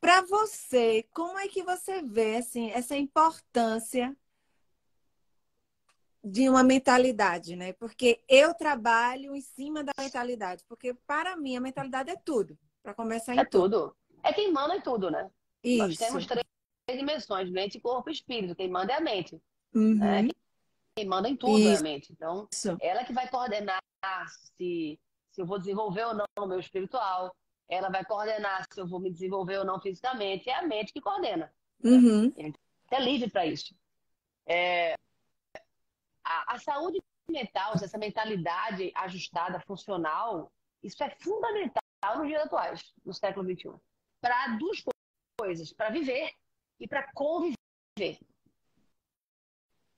[0.00, 4.16] para você, como é que você vê assim, essa importância
[6.22, 7.74] de uma mentalidade, né?
[7.74, 12.94] Porque eu trabalho em cima da mentalidade, porque para mim a mentalidade é tudo, para
[12.94, 13.90] começar em é tudo.
[13.90, 14.03] tudo.
[14.24, 15.30] É quem manda em tudo, né?
[15.62, 15.78] Isso.
[15.78, 16.44] Nós temos três
[16.88, 18.56] dimensões, mente, corpo e espírito.
[18.56, 19.40] Quem manda é a mente.
[19.74, 19.98] Uhum.
[19.98, 20.28] Né?
[20.96, 21.68] Quem manda em tudo Isso.
[21.68, 22.12] é a mente.
[22.12, 22.76] Então, Isso.
[22.80, 23.80] ela que vai coordenar
[24.56, 24.98] se,
[25.30, 27.34] se eu vou desenvolver ou não o meu espiritual,
[27.68, 30.48] ela vai coordenar se eu vou me desenvolver ou não fisicamente.
[30.48, 31.52] É a mente que coordena.
[31.82, 32.32] Uhum.
[32.90, 33.74] É livre para isso.
[34.46, 34.94] É...
[36.22, 40.50] A, a, saúde mental, essa mentalidade ajustada, funcional,
[40.82, 41.82] isso é fundamental
[42.16, 43.74] nos dias atuais, no século XXI.
[44.24, 44.82] Para duas
[45.38, 46.32] coisas, para viver
[46.80, 47.58] e para conviver.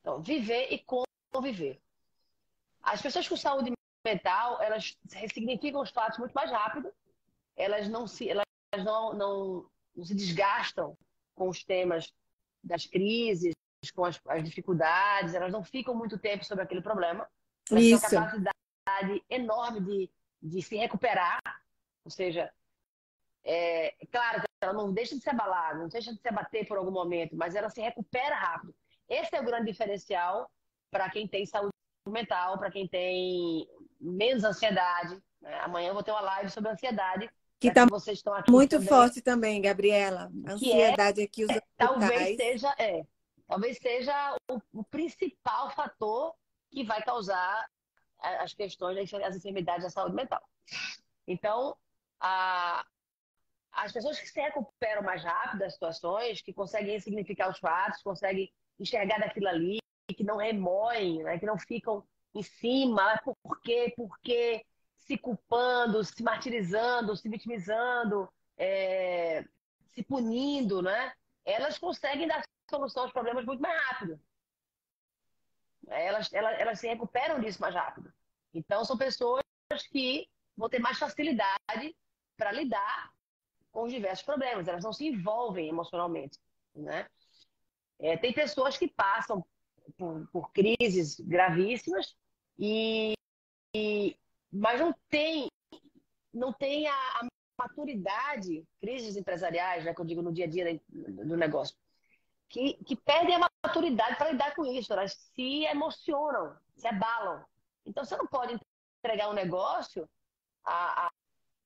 [0.01, 0.85] Então, viver e
[1.33, 1.81] conviver.
[2.83, 3.71] As pessoas com saúde
[4.05, 6.93] mental, elas ressignificam os fatos muito mais rápido,
[7.55, 8.45] elas não se, elas
[8.79, 10.99] não, não, não se desgastam
[11.37, 12.13] com os temas
[12.65, 13.55] das crises,
[13.95, 17.29] com as, as, dificuldades, elas não ficam muito tempo sobre aquele problema.
[17.71, 18.11] Elas Isso.
[18.11, 20.11] têm uma capacidade enorme de,
[20.43, 21.41] de se recuperar,
[22.05, 22.53] ou seja,
[23.47, 26.67] é, é claro que ela não deixa de se abalar, não deixa de se abater
[26.67, 28.75] por algum momento, mas ela se recupera rápido.
[29.09, 30.51] Esse é o grande diferencial
[30.91, 31.71] para quem tem saúde
[32.09, 33.69] mental, para quem tem
[34.01, 35.23] menos ansiedade.
[35.41, 35.55] Né?
[35.61, 37.31] Amanhã eu vou ter uma live sobre ansiedade.
[37.61, 37.87] Que está
[38.49, 38.89] muito também.
[38.89, 40.31] forte também, Gabriela.
[40.47, 43.03] É ansiedade é, aqui os é, Talvez seja, é,
[43.47, 46.35] talvez seja o, o, principal fator
[46.71, 47.67] que vai causar
[48.19, 50.43] as questões das enfermidades da saúde mental.
[51.27, 51.77] Então,
[52.21, 52.85] a,
[53.77, 58.51] as pessoas que se recuperam mais rápido das situações, que conseguem significar os fatos, conseguem
[58.81, 61.39] enxergar daquilo ali, que não remoem, né?
[61.39, 64.65] que não ficam em cima, por quê, por quê,
[64.97, 69.45] se culpando, se martirizando, se vitimizando, é,
[69.89, 71.13] se punindo, né?
[71.45, 74.21] Elas conseguem dar solução aos problemas muito mais rápido.
[75.87, 78.13] Elas, elas, elas se recuperam disso mais rápido.
[78.53, 79.43] Então, são pessoas
[79.91, 81.97] que vão ter mais facilidade
[82.37, 83.16] para lidar
[83.77, 84.67] com os diversos problemas.
[84.67, 86.39] Elas não se envolvem emocionalmente,
[86.75, 87.07] né?
[87.99, 89.45] É, tem pessoas que passam
[89.99, 92.17] por, por crises gravíssimas
[92.59, 93.13] e,
[93.75, 94.17] e,
[94.51, 95.49] mas não tem
[96.33, 97.27] não tem a, a,
[97.59, 101.75] maturidade, crises empresariais, né, que eu digo no dia a dia do negócio,
[102.51, 107.43] que, que perdem a maturidade para lidar com isso, elas se emocionam, se abalam.
[107.87, 108.59] Então você não pode
[109.03, 110.07] entregar um negócio
[110.63, 111.11] a, a,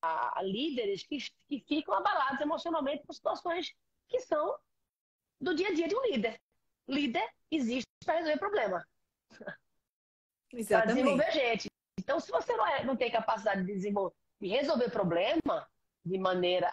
[0.01, 3.73] a líderes que, que ficam abalados emocionalmente por situações
[4.07, 4.57] que são
[5.39, 6.39] do dia a dia de um líder.
[6.87, 8.87] Líder existe para resolver problema.
[10.67, 11.69] Para desenvolver gente.
[11.97, 15.65] Então, se você não, é, não tem capacidade de desenvolver, de resolver problema
[16.03, 16.69] de maneira.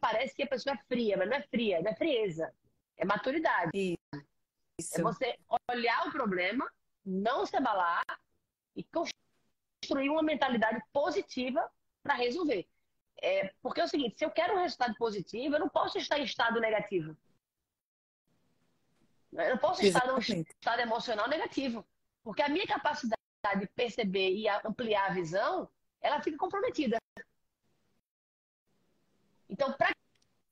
[0.00, 2.54] Parece que a pessoa é fria, mas não é fria, não é frieza.
[2.96, 3.70] É maturidade.
[4.78, 5.00] Isso.
[5.00, 5.36] É você
[5.68, 6.70] olhar o problema,
[7.04, 8.04] não se abalar
[8.76, 11.68] e construir uma mentalidade positiva
[12.02, 12.68] para resolver.
[13.22, 16.18] É, porque é o seguinte, se eu quero um resultado positivo, eu não posso estar
[16.18, 17.16] em estado negativo.
[19.32, 20.22] Eu não posso Exatamente.
[20.22, 21.86] estar num estado emocional negativo.
[22.22, 23.20] Porque a minha capacidade
[23.58, 25.68] de perceber e ampliar a visão,
[26.00, 26.98] ela fica comprometida.
[29.48, 29.88] Então, para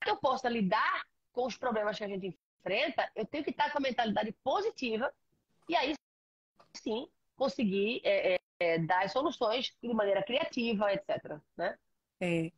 [0.01, 3.71] que eu possa lidar com os problemas que a gente enfrenta, eu tenho que estar
[3.71, 5.13] com a mentalidade positiva
[5.67, 5.93] e aí
[6.75, 11.39] sim conseguir é, é, dar soluções de maneira criativa, etc.
[11.57, 11.77] Né?
[12.19, 12.51] É.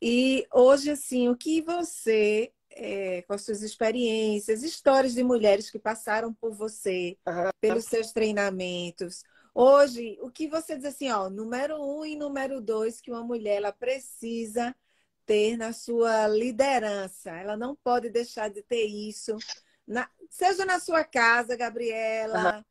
[0.00, 5.78] E hoje, assim, o que você é, com as suas experiências, histórias de mulheres que
[5.78, 7.50] passaram por você, uhum.
[7.60, 9.24] pelos seus treinamentos.
[9.54, 13.56] Hoje, o que você diz assim, ó, número um e número dois, que uma mulher
[13.56, 14.74] ela precisa
[15.26, 17.30] ter na sua liderança.
[17.30, 19.36] Ela não pode deixar de ter isso,
[19.86, 22.64] na, seja na sua casa, Gabriela, uhum.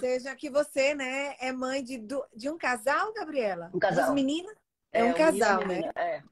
[0.00, 2.02] Seja que você, né, é mãe de,
[2.34, 3.70] de um casal, Gabriela?
[3.72, 4.06] Um casal.
[4.06, 4.54] Duas meninas?
[4.92, 5.90] É, é um casal, né?
[5.94, 6.22] É.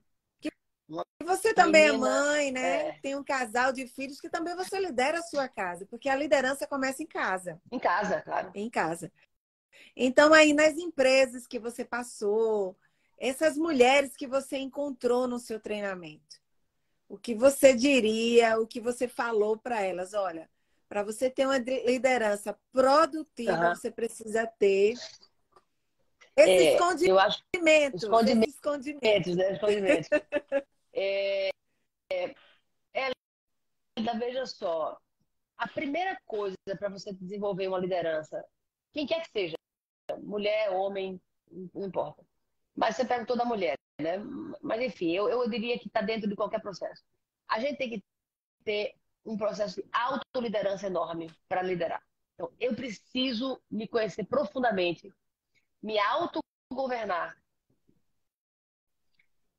[1.20, 2.88] E você também é Menina, é mãe, né?
[2.88, 2.92] É.
[3.00, 6.66] Tem um casal de filhos que também você lidera a sua casa, porque a liderança
[6.66, 7.60] começa em casa.
[7.70, 8.50] Em casa, claro.
[8.54, 9.10] Em casa.
[9.96, 12.76] Então, aí nas empresas que você passou,
[13.18, 16.40] essas mulheres que você encontrou no seu treinamento,
[17.08, 20.14] o que você diria, o que você falou para elas?
[20.14, 20.50] Olha,
[20.92, 23.74] para você ter uma liderança produtiva, uhum.
[23.74, 24.92] você precisa ter
[26.36, 27.10] esse é, escondimento.
[27.10, 27.42] Eu acho...
[27.54, 28.46] Escondimento.
[28.46, 29.52] Escondimentos, né?
[29.54, 30.08] Escondimentos.
[30.94, 31.48] É,
[32.10, 32.34] é,
[32.92, 33.10] é,
[34.18, 34.98] veja só,
[35.56, 38.44] a primeira coisa para você desenvolver uma liderança,
[38.92, 39.56] quem quer que seja,
[40.18, 41.18] mulher, homem,
[41.72, 42.22] não importa.
[42.76, 44.18] Mas você pega toda mulher, né?
[44.60, 47.02] Mas enfim, eu, eu diria que está dentro de qualquer processo.
[47.48, 48.04] A gente tem que
[48.62, 52.02] ter um processo de autoliderança enorme para liderar.
[52.34, 55.12] Então, eu preciso me conhecer profundamente,
[55.82, 57.36] me autogovernar,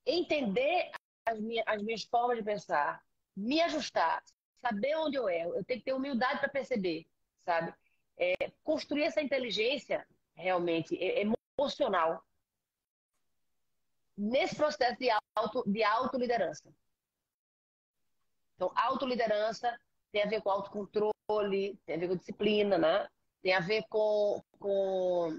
[0.05, 0.91] entender
[1.25, 3.01] as minhas, as minhas formas de pensar,
[3.35, 4.23] me ajustar,
[4.61, 5.55] saber onde eu erro.
[5.55, 7.05] Eu tenho que ter humildade para perceber,
[7.39, 7.73] sabe?
[8.17, 10.95] É, construir essa inteligência realmente
[11.57, 12.23] emocional
[14.17, 16.73] nesse processo de, auto, de autoliderança.
[18.63, 19.77] Então, autoliderança
[20.11, 23.09] tem a ver com autocontrole, tem a ver com disciplina, né?
[23.41, 25.37] tem a ver com, com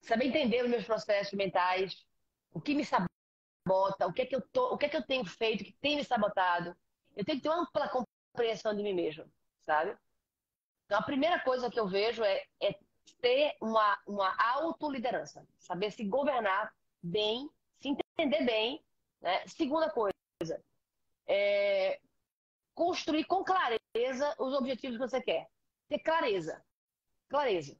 [0.00, 2.04] saber entender os meus processos mentais,
[2.52, 5.06] o que me sabota, o que é que eu tô, o que é que eu
[5.06, 6.76] tenho feito que tem me sabotado.
[7.14, 9.30] Eu tenho que ter uma ampla compreensão de mim mesmo,
[9.60, 9.96] sabe?
[10.86, 12.76] Então a primeira coisa que eu vejo é, é
[13.20, 18.84] ter uma, uma autoliderança, saber se governar bem, se entender bem.
[19.20, 19.46] Né?
[19.46, 20.14] Segunda coisa,
[21.30, 22.00] é
[22.74, 25.48] construir com clareza os objetivos que você quer.
[25.88, 26.62] Ter clareza.
[27.28, 27.76] Clareza.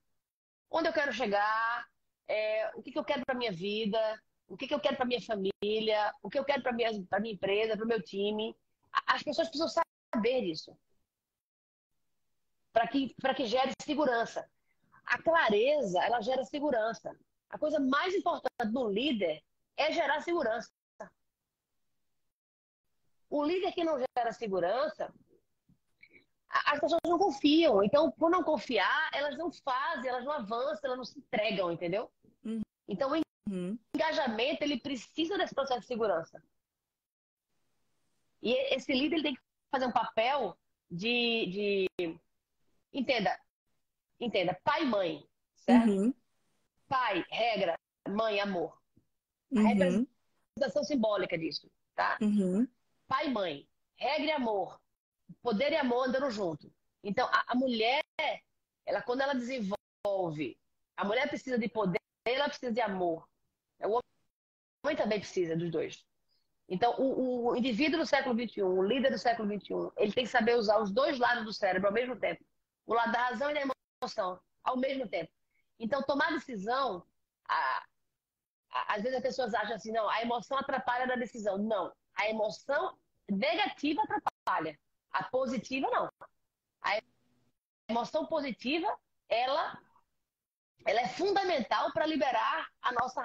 [0.70, 1.86] Onde eu quero chegar,
[2.28, 5.06] é, o que, que eu quero para minha vida, o que, que eu quero para
[5.06, 8.56] minha família, o que eu quero para minha, minha empresa, para o meu time.
[9.06, 9.82] As pessoas precisam
[10.14, 10.76] saber disso.
[12.72, 14.48] Para que, que gere segurança
[15.10, 17.10] a clareza, ela gera segurança.
[17.48, 19.42] A coisa mais importante do líder
[19.76, 20.70] é gerar segurança.
[23.30, 25.14] O líder que não gera segurança,
[26.48, 27.82] as pessoas não confiam.
[27.82, 32.10] Então, por não confiar, elas não fazem, elas não avançam, elas não se entregam, entendeu?
[32.44, 32.60] Uhum.
[32.88, 33.78] Então, o uhum.
[33.94, 36.42] engajamento, ele precisa desse processo de segurança.
[38.42, 39.40] E esse líder ele tem que
[39.70, 40.58] fazer um papel
[40.90, 42.18] de, de...
[42.92, 43.38] Entenda,
[44.20, 45.90] Entenda, pai e mãe, certo?
[45.90, 46.14] Uhum.
[46.86, 48.78] Pai, regra, mãe, amor.
[49.56, 49.66] A uhum.
[49.66, 52.18] representação simbólica disso, tá?
[52.20, 52.68] Uhum.
[53.10, 54.80] Pai e mãe, regra e amor.
[55.42, 56.72] Poder e amor andando junto.
[57.02, 58.04] Então, a, a mulher,
[58.86, 60.56] ela quando ela desenvolve,
[60.96, 63.28] a mulher precisa de poder, ela precisa de amor.
[63.80, 63.98] O
[64.84, 66.06] homem também precisa dos dois.
[66.68, 70.30] Então, o, o, indivíduo do século XXI, o líder do século XXI, ele tem que
[70.30, 72.44] saber usar os dois lados do cérebro ao mesmo tempo.
[72.86, 75.32] O lado da razão e da emoção ao mesmo tempo.
[75.80, 77.04] Então, tomar decisão,
[77.48, 77.84] a,
[78.70, 81.58] a, às vezes as pessoas acham assim, não, a emoção atrapalha na decisão.
[81.58, 84.78] Não, a emoção negativa atrapalha,
[85.10, 86.10] a positiva não.
[86.82, 87.00] A
[87.88, 89.78] emoção positiva, ela,
[90.84, 93.22] ela é fundamental para liberar a nossa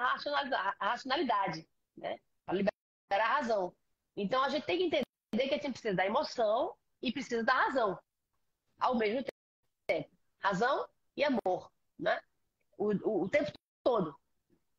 [0.80, 2.18] racionalidade, né?
[2.44, 2.72] para liberar
[3.10, 3.74] a razão.
[4.16, 7.52] Então, a gente tem que entender que a gente precisa da emoção e precisa da
[7.52, 7.98] razão
[8.78, 9.22] ao mesmo
[9.86, 12.20] tempo razão e amor, né?
[12.78, 13.50] O, o, o tempo
[13.82, 14.14] todo.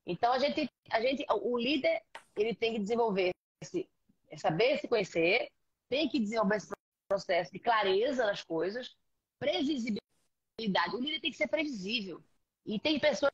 [0.05, 2.01] Então a gente, a gente, o líder,
[2.35, 3.89] ele tem que desenvolver esse,
[4.35, 5.47] saber se conhecer,
[5.89, 6.71] tem que desenvolver esse
[7.07, 8.95] processo de clareza nas coisas,
[9.39, 10.95] previsibilidade.
[10.95, 12.21] O líder tem que ser previsível.
[12.65, 13.31] E tem pessoas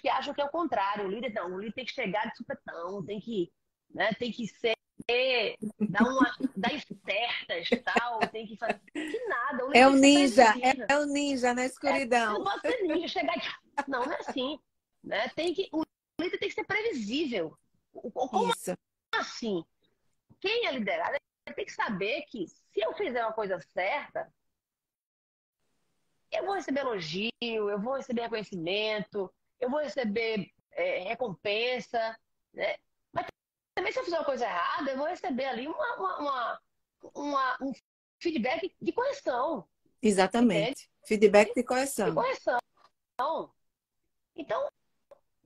[0.00, 1.06] que acham que é o contrário.
[1.06, 3.52] O líder não, o líder tem que chegar de supetão, tem que,
[3.90, 4.74] né, tem que ser
[5.80, 6.70] dar uma dar
[7.04, 9.66] certas tal, tem que fazer que nada.
[9.66, 12.36] O é o ninja, é, é, o ninja na escuridão.
[12.36, 13.60] É, não pode ser ninja, chegar.
[13.88, 14.58] Não, não é assim.
[15.02, 15.28] Né?
[15.30, 15.82] Tem que, o
[16.20, 17.56] líder tem que ser previsível.
[17.92, 18.74] Como Isso.
[19.14, 19.64] assim?
[20.42, 21.16] Quem é liderado
[21.54, 24.28] tem que saber que se eu fizer uma coisa certa,
[26.32, 32.18] eu vou receber elogio, eu vou receber reconhecimento, eu vou receber é, recompensa,
[32.52, 32.76] né?
[33.74, 36.60] também se eu fizer uma coisa errada, eu vou receber ali uma, uma, uma,
[37.14, 37.72] uma um
[38.20, 39.68] feedback de correção.
[40.02, 40.70] Exatamente.
[40.70, 40.90] Entende?
[41.06, 42.08] Feedback de correção.
[42.08, 42.58] De correção.
[44.34, 44.68] Então,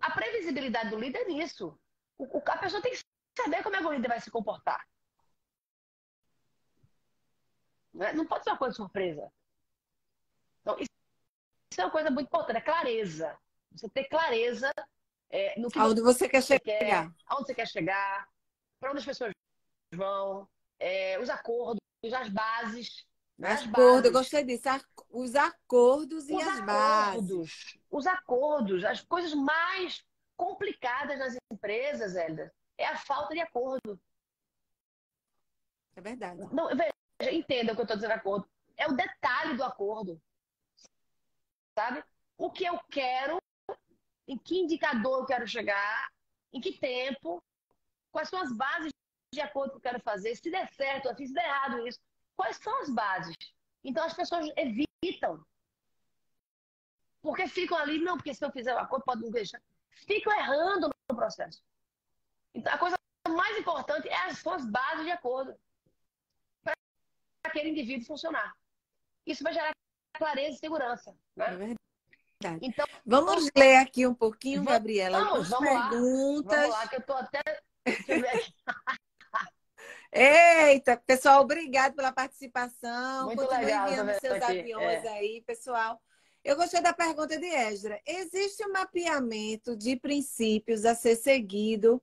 [0.00, 1.78] a previsibilidade do líder é nisso.
[2.18, 2.98] O, a pessoa tem que
[3.36, 4.86] saber como é que o líder vai se comportar.
[7.92, 8.24] Não né?
[8.28, 9.32] pode ser uma coisa surpresa.
[10.60, 13.38] Então, isso é uma coisa muito importante, é clareza.
[13.72, 14.70] Você ter clareza
[15.30, 16.60] é, no que aonde você quer chegar.
[16.62, 18.28] Quer, aonde você quer chegar,
[18.78, 19.32] para onde as pessoas
[19.92, 21.80] vão, é, os acordos,
[22.14, 23.06] as bases.
[23.38, 24.62] Né, as acordos, eu gostei disso.
[25.10, 27.78] Os acordos os e as acordos, bases.
[27.90, 30.02] Os acordos, as coisas mais
[30.36, 34.00] complicadas nas empresas, Helder, é a falta de acordo.
[35.94, 36.42] É verdade.
[36.52, 38.48] Não, veja, entenda o que eu estou dizendo acordo.
[38.76, 40.20] É o detalhe do acordo.
[41.74, 42.04] Sabe?
[42.36, 43.38] O que eu quero
[44.28, 46.10] em que indicador eu quero chegar,
[46.52, 47.42] em que tempo,
[48.10, 48.90] quais são as bases
[49.32, 51.98] de acordo que eu quero fazer, se der certo, se der errado isso,
[52.34, 53.34] quais são as bases.
[53.84, 55.44] Então as pessoas evitam.
[57.22, 59.60] Porque ficam ali, não, porque se eu fizer o acordo, pode não deixar.
[59.90, 61.62] Ficam errando no processo.
[62.56, 62.96] Então a coisa
[63.28, 65.54] mais importante é as suas bases de acordo
[66.64, 66.74] para
[67.44, 68.56] aquele indivíduo funcionar.
[69.26, 69.72] Isso vai gerar
[70.16, 71.14] clareza e segurança.
[71.36, 71.46] Né?
[71.46, 71.78] É verdade.
[72.62, 75.24] Então, vamos ler aqui um pouquinho, vamos, Gabriela.
[75.24, 76.56] Vamos, vamos perguntas.
[76.56, 77.42] Lá, vamos lá, que eu estou até.
[80.12, 83.26] Eita, pessoal, obrigado pela participação.
[83.26, 84.60] Muito Continue legal, enviando seus aqui.
[84.60, 85.08] aviões é.
[85.08, 86.00] aí, pessoal.
[86.42, 88.00] Eu gostei da pergunta de Esdra.
[88.06, 92.00] Existe um mapeamento de princípios a ser seguido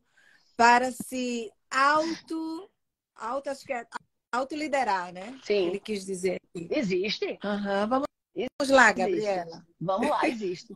[0.56, 2.70] para se auto,
[3.16, 3.86] auto acho que é,
[4.32, 5.40] autoliderar, né?
[5.44, 5.68] Sim.
[5.68, 6.40] Ele quis dizer.
[6.56, 7.40] Existe.
[7.44, 7.88] Uhum.
[7.88, 9.66] Vamos Vamos lá, Gabriela.
[9.80, 10.76] Vamos lá, existe.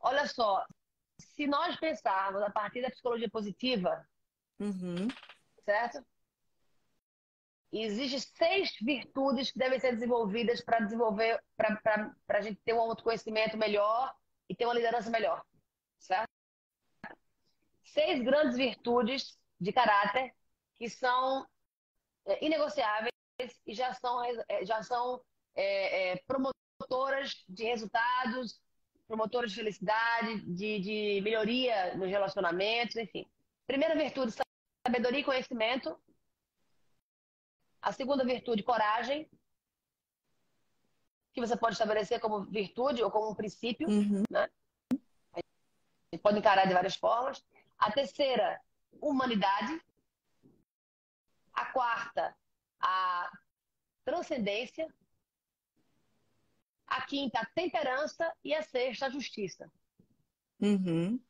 [0.00, 0.64] Olha só,
[1.18, 4.06] se nós pensarmos a partir da psicologia positiva,
[4.58, 5.08] uhum.
[5.64, 6.04] certo?
[7.72, 13.56] Existem seis virtudes que devem ser desenvolvidas para desenvolver, para a gente ter um autoconhecimento
[13.56, 14.14] melhor
[14.48, 15.44] e ter uma liderança melhor?
[17.96, 20.34] Seis grandes virtudes de caráter
[20.76, 21.46] que são
[22.26, 23.10] é, inegociáveis
[23.66, 25.22] e já são, é, já são
[25.54, 28.60] é, é, promotoras de resultados,
[29.08, 33.26] promotoras de felicidade, de, de melhoria nos relacionamentos, enfim.
[33.66, 34.34] Primeira virtude,
[34.86, 35.98] sabedoria e conhecimento.
[37.80, 39.26] A segunda virtude, coragem,
[41.32, 44.22] que você pode estabelecer como virtude ou como um princípio, uhum.
[44.30, 44.50] né?
[45.32, 45.40] A
[46.12, 47.42] gente pode encarar de várias formas.
[47.78, 48.60] A terceira,
[49.00, 49.80] humanidade.
[51.52, 52.36] A quarta,
[52.80, 53.30] a
[54.04, 54.86] transcendência.
[56.86, 58.32] A quinta, a temperança.
[58.44, 59.70] E a sexta, a justiça.
[60.60, 61.20] Uhum.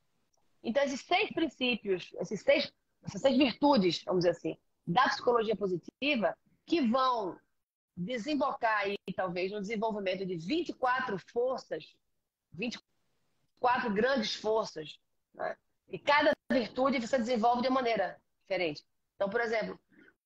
[0.63, 2.73] Então, esses seis princípios, esses seis,
[3.03, 7.39] essas seis virtudes, vamos dizer assim, da psicologia positiva, que vão
[7.97, 11.95] desembocar aí, talvez, no desenvolvimento de 24 forças,
[12.53, 14.99] 24 grandes forças.
[15.35, 15.57] Né?
[15.89, 18.85] E cada virtude você desenvolve de uma maneira diferente.
[19.15, 19.79] Então, por exemplo,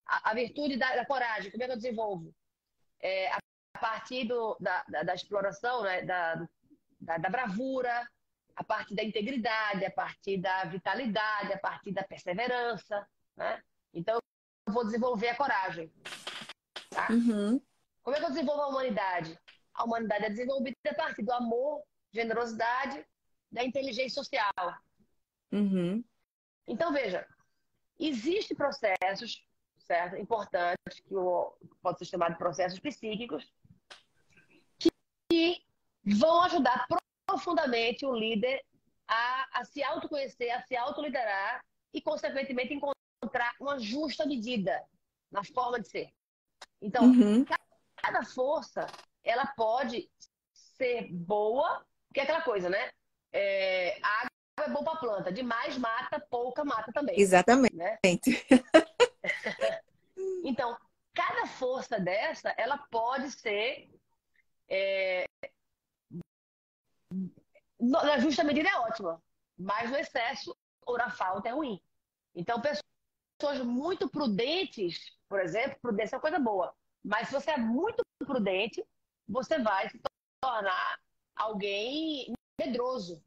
[0.07, 2.35] a, a virtude da, da, coragem, como é que eu desenvolvo?
[3.01, 3.39] É, a,
[3.81, 6.03] partir do, da, da, da, exploração, né?
[6.03, 6.47] da,
[7.01, 8.07] da, da bravura,
[8.55, 13.09] a partir da integridade, a partir da vitalidade, a partir da perseverança.
[13.37, 13.62] Né?
[13.95, 14.18] Então,
[14.66, 15.91] eu vou desenvolver a coragem.
[16.91, 17.09] Tá?
[17.11, 17.61] Uhum.
[18.03, 19.39] Como é que eu desenvolvo a humanidade?
[19.73, 23.07] A humanidade é desenvolvida a partir do amor, generosidade,
[23.51, 24.53] da inteligência social.
[25.53, 26.05] Uhum.
[26.66, 27.26] Então, veja,
[27.98, 29.44] existem processos
[29.90, 30.16] certo?
[30.16, 31.14] importantes, que
[31.82, 33.53] pode ser chamado de processos psíquicos,
[35.28, 35.64] que
[36.05, 36.86] vão ajudar
[37.26, 38.64] profundamente o líder
[39.09, 44.80] a, a se autoconhecer, a se autoliderar e, consequentemente, encontrar uma justa medida
[45.30, 46.11] na forma de ser.
[46.80, 47.44] Então, uhum.
[47.96, 48.86] cada força,
[49.24, 50.09] ela pode
[50.53, 51.84] ser boa,
[52.14, 52.90] que é aquela coisa, né?
[53.32, 54.01] É,
[54.64, 57.18] é boa para planta, demais mata, pouca mata também.
[57.18, 57.74] Exatamente.
[57.74, 57.98] Né?
[60.44, 60.76] então,
[61.14, 63.90] cada força dessa, ela pode ser
[64.68, 65.24] é,
[67.80, 69.22] na justa medida é ótima,
[69.58, 70.56] mas no excesso
[70.86, 71.80] ou na falta é ruim.
[72.34, 77.56] Então, pessoas muito prudentes, por exemplo, prudência é uma coisa boa, mas se você é
[77.56, 78.84] muito prudente,
[79.26, 80.00] você vai se
[80.40, 80.98] tornar
[81.34, 83.22] alguém medroso.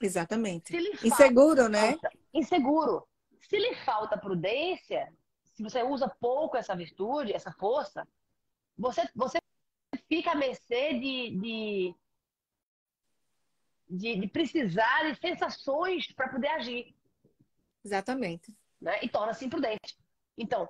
[0.00, 0.76] Exatamente.
[1.04, 1.96] Inseguro, né?
[2.32, 3.06] Inseguro.
[3.40, 5.12] Se lhe falta prudência,
[5.54, 8.06] se você usa pouco essa virtude, essa força,
[8.76, 9.38] você, você
[10.08, 11.94] fica à mercê de, de
[13.88, 16.94] de, de precisar de sensações para poder agir.
[17.84, 18.54] Exatamente.
[18.80, 18.98] Né?
[19.02, 19.96] E torna-se imprudente.
[20.36, 20.68] Então,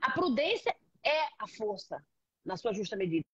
[0.00, 2.04] a prudência é a força
[2.44, 3.24] na sua justa medida,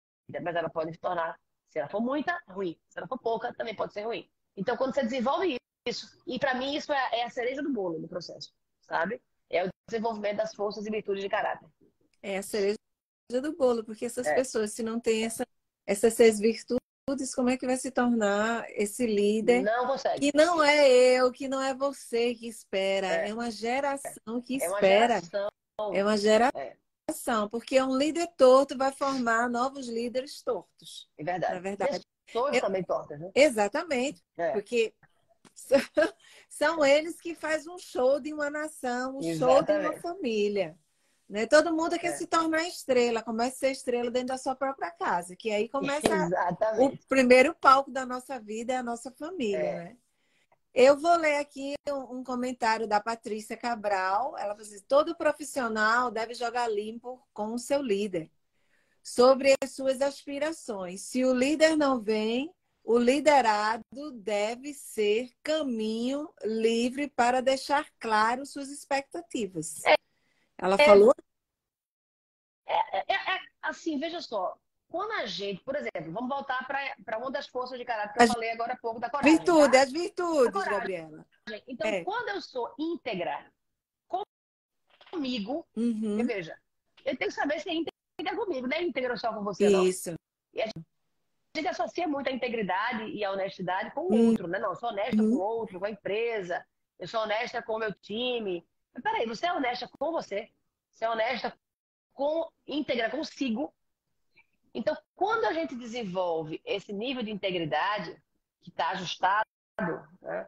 [0.42, 1.40] mas ela pode se tornar,
[1.78, 2.76] se ela for muita, ruim.
[2.88, 4.28] Se ela for pouca, também pode ser ruim.
[4.56, 5.56] Então, quando você desenvolve
[5.86, 8.52] isso, e para mim isso é, é, a cereja do bolo do processo,
[8.82, 9.22] sabe?
[9.48, 11.68] É o desenvolvimento das forças e virtudes de caráter.
[12.20, 12.76] É a cereja
[13.40, 14.34] do bolo, porque essas é.
[14.34, 15.46] pessoas, se não têm essa,
[15.86, 19.62] essas seis virtudes, como é que vai se tornar esse líder.
[19.62, 20.32] Não consegue.
[20.32, 23.06] Que não é eu, que não é você que espera.
[23.06, 25.14] É, é uma geração que é espera.
[25.14, 25.50] Uma geração.
[25.94, 26.72] É uma geração.
[27.08, 27.48] É.
[27.48, 31.08] Porque um líder torto vai formar novos líderes tortos.
[31.16, 31.54] É verdade.
[31.54, 32.06] É verdade.
[32.26, 32.60] Pessoas eu...
[32.60, 33.30] também tortas, né?
[33.34, 34.22] Exatamente.
[34.36, 34.52] É.
[34.52, 34.94] Porque
[36.48, 39.38] são eles que fazem um show de uma nação, um Exatamente.
[39.38, 40.78] show de uma família.
[41.28, 41.46] Né?
[41.46, 42.16] Todo mundo quer é.
[42.16, 46.08] se tornar estrela, começa a ser estrela dentro da sua própria casa, que aí começa
[46.80, 49.84] o primeiro palco da nossa vida é a nossa família, é.
[49.84, 49.96] né?
[50.74, 54.36] Eu vou ler aqui um, comentário da Patrícia Cabral.
[54.38, 58.30] Ela diz: assim, todo profissional deve jogar limpo com o seu líder
[59.02, 61.02] sobre as suas aspirações.
[61.02, 62.52] Se o líder não vem,
[62.84, 69.84] o liderado deve ser caminho livre para deixar claro suas expectativas.
[69.84, 69.94] É
[70.58, 71.14] ela é, falou?
[72.66, 74.58] É, é, é, assim, veja só.
[74.88, 78.28] Quando a gente, por exemplo, vamos voltar para uma das forças de caráter que as
[78.28, 79.36] eu falei agora há pouco da coragem.
[79.36, 79.82] Virtude, tá?
[79.82, 81.26] as virtudes, Gabriela.
[81.66, 82.04] Então, é.
[82.04, 83.46] quando eu sou íntegra
[85.10, 86.24] comigo, uhum.
[86.24, 86.56] veja,
[87.04, 90.10] eu tenho que saber se é íntegra comigo, não é íntegra só com você, Isso.
[90.10, 90.18] Não.
[90.56, 94.28] A gente associa muito a integridade e a honestidade com o uhum.
[94.28, 94.58] outro, né?
[94.58, 95.30] Não, eu sou honesta uhum.
[95.30, 96.64] com o outro, com a empresa,
[96.98, 100.50] eu sou honesta com o meu time, mas peraí, você é honesta com você?
[100.92, 101.56] Você é honesta
[102.12, 103.72] com íntegra consigo?
[104.78, 108.16] Então, quando a gente desenvolve esse nível de integridade
[108.60, 109.44] que está ajustado,
[110.22, 110.46] né,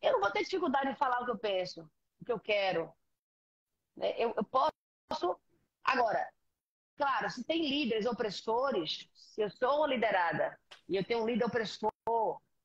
[0.00, 1.82] eu não vou ter dificuldade em falar o que eu penso,
[2.18, 2.90] o que eu quero.
[3.94, 4.14] Né?
[4.16, 5.38] Eu, eu posso.
[5.84, 6.26] Agora,
[6.96, 10.58] claro, se tem líderes opressores, se eu sou uma liderada
[10.88, 11.92] e eu tenho um líder opressor,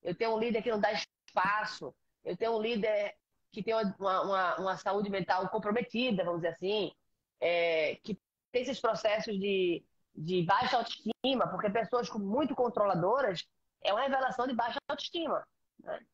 [0.01, 1.93] eu tenho um líder que não dá espaço,
[2.23, 3.13] eu tenho um líder
[3.51, 6.93] que tem uma, uma, uma saúde mental comprometida, vamos dizer assim,
[7.41, 8.17] é, que
[8.53, 9.83] tem esses processos de,
[10.17, 13.47] de baixa autoestima, porque pessoas muito controladoras
[13.83, 15.47] é uma revelação de baixa autoestima.
[15.79, 16.05] Né?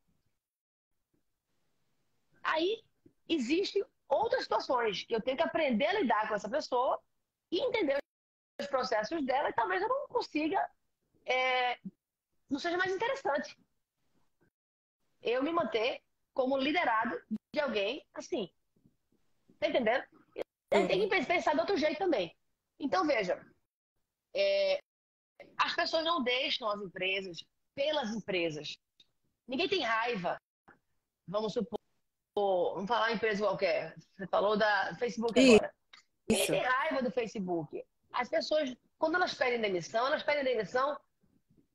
[2.43, 2.83] Aí
[3.29, 6.99] existe outras situações que eu tenho que aprender a lidar com essa pessoa
[7.49, 7.97] e entender
[8.59, 10.69] os processos dela e talvez eu não consiga,
[11.25, 11.79] é,
[12.49, 13.57] não seja mais interessante
[15.21, 16.01] eu me manter
[16.33, 17.17] como liderado
[17.53, 18.51] de alguém assim.
[19.59, 20.03] Tá entendendo?
[20.73, 20.87] Uhum.
[20.87, 22.35] Tem que pensar de outro jeito também.
[22.77, 23.41] Então, veja,
[24.35, 24.79] é,
[25.57, 27.43] as pessoas não deixam as empresas
[27.75, 28.77] pelas empresas.
[29.47, 30.37] Ninguém tem raiva.
[31.27, 31.79] Vamos supor,
[32.35, 33.95] vamos falar em empresa qualquer.
[34.17, 35.73] Você falou da Facebook agora.
[36.29, 37.83] Ninguém tem raiva do Facebook.
[38.11, 40.97] As pessoas, quando elas pedem demissão, elas pedem demissão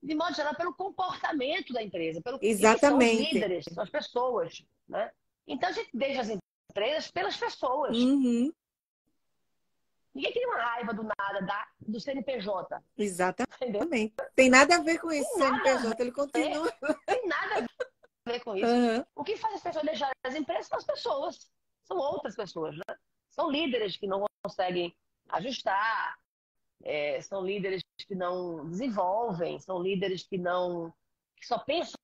[0.02, 3.16] de modo geral pelo comportamento da empresa, pelo Exatamente.
[3.16, 5.10] são os líderes, são as pessoas, né?
[5.46, 6.28] Então a gente deixa as
[6.70, 7.96] empresas pelas pessoas.
[7.96, 8.52] Uhum.
[10.18, 12.82] Ninguém tem uma raiva do nada da, do CNPJ.
[12.98, 13.54] Exatamente.
[13.62, 13.88] Entendeu?
[14.34, 16.72] Tem nada a ver com isso, tem CNPJ, ele continua.
[17.06, 18.66] tem nada a ver com isso.
[18.66, 19.04] Uhum.
[19.14, 21.50] O que faz as pessoas deixarem as empresas são as pessoas.
[21.84, 22.96] São outras pessoas, né?
[23.30, 24.92] São líderes que não conseguem
[25.28, 26.18] ajustar,
[26.82, 30.92] é, são líderes que não desenvolvem, são líderes que não
[31.36, 31.94] que só pensam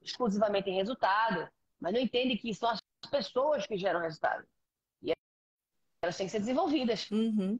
[0.00, 1.46] exclusivamente em resultado,
[1.78, 2.80] mas não entendem que são as
[3.10, 4.48] pessoas que geram resultado.
[6.06, 7.10] Elas têm que ser desenvolvidas.
[7.10, 7.58] Uhum.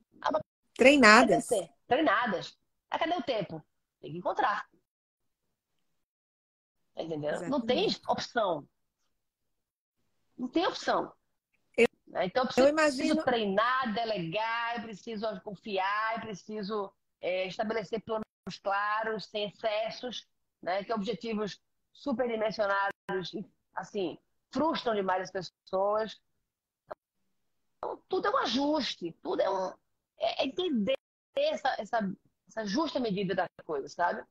[0.74, 1.48] Treinadas.
[1.88, 2.56] Treinadas.
[2.88, 3.60] A cadê o tempo?
[4.00, 4.68] Tem que encontrar.
[6.94, 7.48] Tá entendendo?
[7.48, 8.68] Não tem opção.
[10.38, 11.12] Não tem opção.
[12.06, 12.26] Né?
[12.26, 12.98] Então, eu preciso, eu imagino...
[12.98, 18.24] preciso treinar, delegar, eu preciso confiar, eu preciso é, estabelecer planos
[18.62, 20.24] claros, sem excessos,
[20.62, 20.84] né?
[20.84, 21.60] que objetivos
[21.92, 23.34] superdimensionados,
[23.74, 24.16] assim,
[24.52, 26.16] frustram demais as pessoas.
[27.86, 29.72] Então, tudo é um ajuste, tudo é um.
[30.18, 30.96] É, é entender
[31.36, 32.16] essa, essa,
[32.48, 34.24] essa justa medida da coisa, sabe?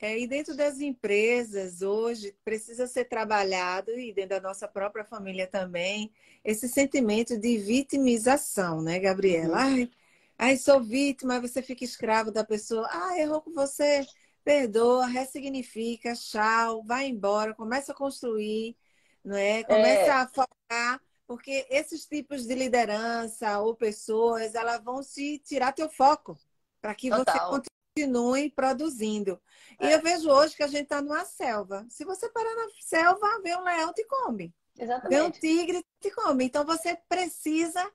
[0.00, 5.46] É, e dentro das empresas, hoje, precisa ser trabalhado, e dentro da nossa própria família
[5.46, 6.12] também,
[6.42, 9.58] esse sentimento de vitimização, né, Gabriela?
[9.58, 9.74] Uhum.
[9.74, 9.90] Ai,
[10.38, 12.88] ai, sou vítima, você fica escravo da pessoa.
[12.90, 14.04] Ah, errou com você,
[14.42, 18.76] perdoa, ressignifica, tchau, vai embora, começa a construir,
[19.24, 19.62] não é?
[19.62, 20.10] Começa é...
[20.10, 21.00] a focar,
[21.32, 26.38] porque esses tipos de liderança ou pessoas, elas vão se tirar teu foco
[26.78, 27.50] para que Total.
[27.50, 27.62] você
[27.96, 29.40] continue produzindo.
[29.80, 29.86] É.
[29.86, 31.86] E eu vejo hoje que a gente está numa selva.
[31.88, 34.54] Se você parar na selva, vê um leão te come.
[34.78, 35.08] Exatamente.
[35.08, 36.44] Vê um tigre te come.
[36.44, 37.90] Então você precisa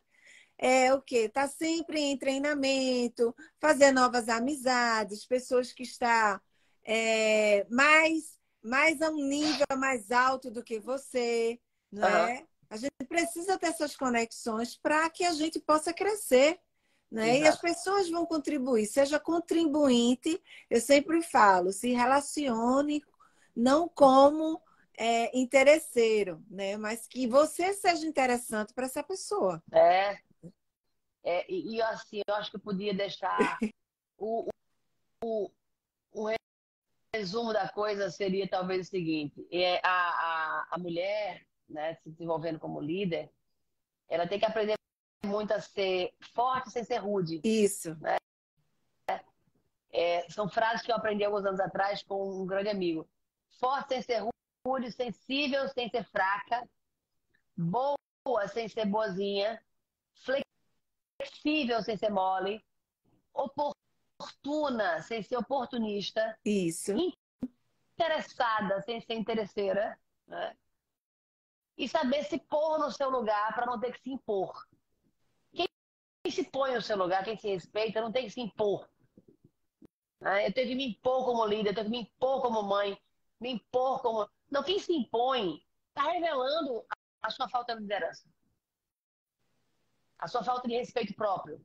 [0.58, 6.42] é o que tá sempre em treinamento, fazer novas amizades, pessoas que estão
[6.84, 11.60] é, mais mais a um nível mais alto do que você,
[11.92, 12.28] não uhum.
[12.30, 12.48] é?
[12.70, 16.60] A gente precisa ter essas conexões para que a gente possa crescer.
[17.10, 17.40] Né?
[17.40, 23.02] E as pessoas vão contribuir, seja contribuinte, eu sempre falo, se relacione
[23.56, 24.62] não como
[24.98, 26.76] é, interesseiro, né?
[26.76, 29.64] mas que você seja interessante para essa pessoa.
[29.72, 30.20] É.
[31.24, 33.38] é e, e, assim, eu acho que eu podia deixar
[34.18, 34.50] o,
[35.24, 35.50] o,
[36.12, 36.30] o
[37.16, 42.60] resumo da coisa seria talvez o seguinte: é a, a, a mulher né, se desenvolvendo
[42.60, 43.32] como líder,
[44.10, 44.76] ela tem que aprender
[45.26, 47.42] muito a ser forte sem ser rude.
[47.44, 47.96] Isso.
[47.96, 48.18] Né?
[49.92, 53.10] É, são frases que eu aprendi alguns anos atrás com um grande amigo.
[53.60, 54.24] Forte sem ser
[54.66, 56.68] rude, sensível sem ser fraca,
[57.56, 57.98] boa
[58.48, 59.62] sem ser boazinha,
[61.20, 62.64] flexível sem ser mole,
[63.34, 66.38] oportuna sem ser oportunista.
[66.46, 66.94] Isso.
[67.94, 69.98] Interessada sem ser interesseira.
[70.28, 70.56] Né?
[71.78, 74.68] E saber se pôr no seu lugar para não ter que se impor
[76.28, 78.88] quem se põe no seu lugar, quem se respeita, não tem que se impor.
[80.20, 80.48] Né?
[80.48, 83.00] Eu tenho que me impor como líder, eu tenho que me impor como mãe,
[83.40, 84.30] me impor como.
[84.52, 86.86] Não, quem se impõe está revelando
[87.22, 88.28] a sua falta de liderança,
[90.20, 91.64] a sua falta de respeito próprio.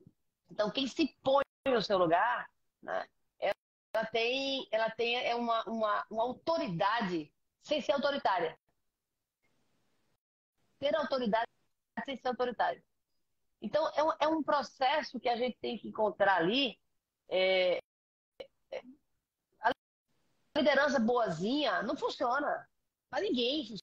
[0.49, 2.49] Então, quem se põe no seu lugar,
[2.81, 3.05] né,
[3.39, 8.57] ela tem, ela tem é uma, uma, uma autoridade sem ser autoritária.
[10.83, 11.47] Ter autoridade
[12.03, 12.83] sem ser autoritária.
[13.61, 16.77] Então, é um, é um processo que a gente tem que encontrar ali.
[17.29, 17.79] É,
[18.69, 18.81] é
[19.61, 19.71] a
[20.57, 22.67] liderança boazinha não funciona.
[23.09, 23.73] Para ninguém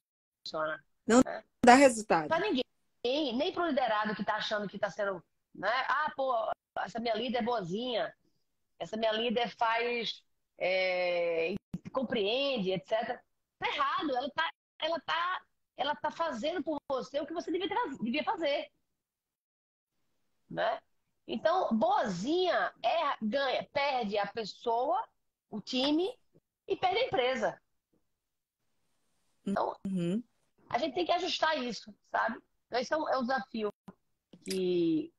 [0.45, 0.83] funciona.
[1.07, 1.43] Não né?
[1.65, 2.27] dá resultado.
[2.27, 2.63] Para ninguém.
[3.03, 5.23] Nem para o liderado que está achando que está sendo.
[5.55, 5.73] Né?
[5.87, 8.15] Ah, pô, essa minha líder é boazinha.
[8.77, 10.23] Essa minha líder faz.
[10.59, 11.55] É,
[11.91, 13.19] compreende, etc.
[13.57, 14.15] Tá errado.
[14.15, 15.41] Ela tá, ela tá,
[15.81, 17.67] ela tá fazendo por você o que você devia,
[18.01, 18.69] devia fazer
[20.51, 20.79] né?
[21.27, 25.01] Então, boazinha é, ganha, perde a pessoa,
[25.49, 26.09] o time
[26.67, 27.61] e perde a empresa.
[29.45, 30.21] Então, uhum.
[30.69, 32.37] a gente tem que ajustar isso, sabe?
[32.67, 33.73] Então, esse é um, é um desafio
[34.43, 35.11] que.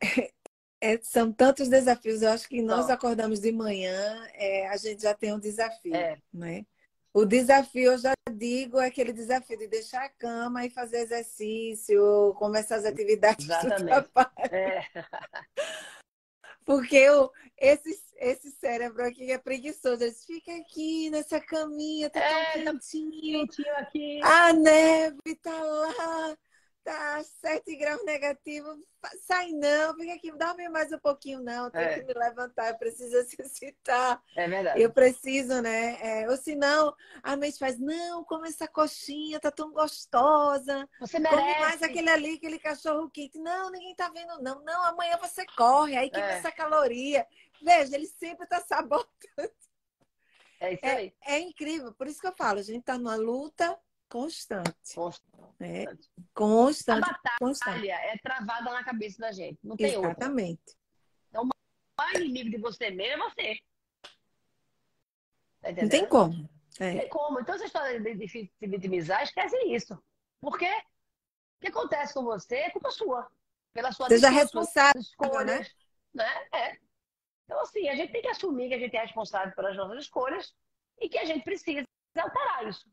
[0.80, 2.22] É, são tantos desafios.
[2.22, 6.22] Eu acho que nós acordamos de manhã, é, a gente já tem um desafio, é.
[6.32, 6.64] né?
[7.12, 12.34] O desafio, eu já digo, é aquele desafio de deixar a cama e fazer exercício,
[12.38, 14.10] começar as atividades Exatamente.
[14.50, 14.82] É.
[16.64, 20.04] Porque eu, esse, esse cérebro aqui é preguiçoso.
[20.04, 23.46] Eles ficam aqui nessa caminha, tá é, tão tá quentinho.
[23.46, 24.20] Tá quentinho aqui.
[24.22, 26.36] A neve tá lá
[26.88, 28.66] tá 7 graus negativo,
[29.26, 31.98] sai não, fica aqui, dorme mais um pouquinho, não, tem é.
[31.98, 34.22] que me levantar, eu preciso exercitar.
[34.34, 34.80] É verdade.
[34.80, 35.98] Eu preciso, né?
[36.00, 40.88] É, ou senão, a mente faz, não, come essa coxinha, tá tão gostosa.
[40.98, 41.42] Você merece.
[41.42, 43.38] Come mais aquele ali, aquele cachorro quente.
[43.38, 44.64] Não, ninguém tá vendo, não.
[44.64, 46.38] Não, amanhã você corre, aí queima é.
[46.38, 47.26] essa caloria.
[47.60, 49.52] Veja, ele sempre tá sabotando.
[50.58, 51.14] É isso aí.
[51.20, 53.78] É, é incrível, por isso que eu falo, a gente tá numa luta
[54.08, 54.94] constante.
[54.94, 55.22] Constante.
[55.60, 55.84] É,
[56.34, 57.04] constante.
[57.04, 57.88] A batalha constante.
[57.90, 59.58] é travada na cabeça da gente.
[59.62, 60.60] Não tem Exatamente.
[60.60, 60.78] Outra.
[61.28, 61.48] Então, o
[61.98, 63.58] maior inimigo de você mesmo é você.
[65.60, 66.48] Tá não tem como.
[66.80, 66.92] É.
[66.92, 67.40] Não tem como.
[67.40, 70.00] Então, essa história de se vitimizar, esquece isso.
[70.40, 73.28] Porque o que acontece com você é culpa sua.
[73.72, 75.68] Pela sua Seja responsável, escolhas.
[76.14, 76.24] Né?
[76.24, 76.48] né?
[76.52, 76.78] É.
[77.44, 80.54] Então, assim, a gente tem que assumir que a gente é responsável pelas nossas escolhas
[81.00, 81.84] e que a gente precisa
[82.16, 82.88] alterar isso.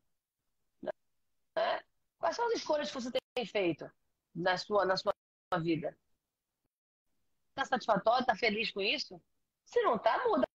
[1.56, 1.82] Né?
[2.18, 3.90] Quais são as escolhas que você tem feito
[4.34, 5.14] na sua, na sua
[5.62, 5.98] vida?
[7.50, 8.22] Está satisfatório?
[8.22, 9.22] Está feliz com isso?
[9.66, 10.46] Se não está, muda.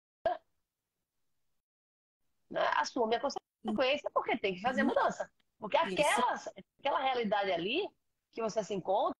[2.50, 2.66] Né?
[2.76, 5.30] Assume a consequência porque tem que fazer mudança.
[5.58, 6.34] Porque aquela,
[6.78, 7.88] aquela realidade ali
[8.32, 9.14] que você se encontra,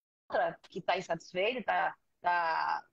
[0.69, 2.85] que está insatisfeito, está tá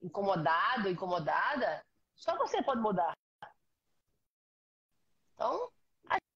[0.00, 3.16] incomodado, incomodada, só você pode mudar.
[5.34, 5.72] Então,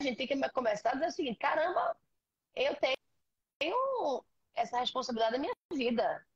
[0.01, 1.97] a gente tem que começar a dizer o seguinte: caramba,
[2.55, 4.25] eu tenho
[4.55, 6.27] essa responsabilidade da minha vida.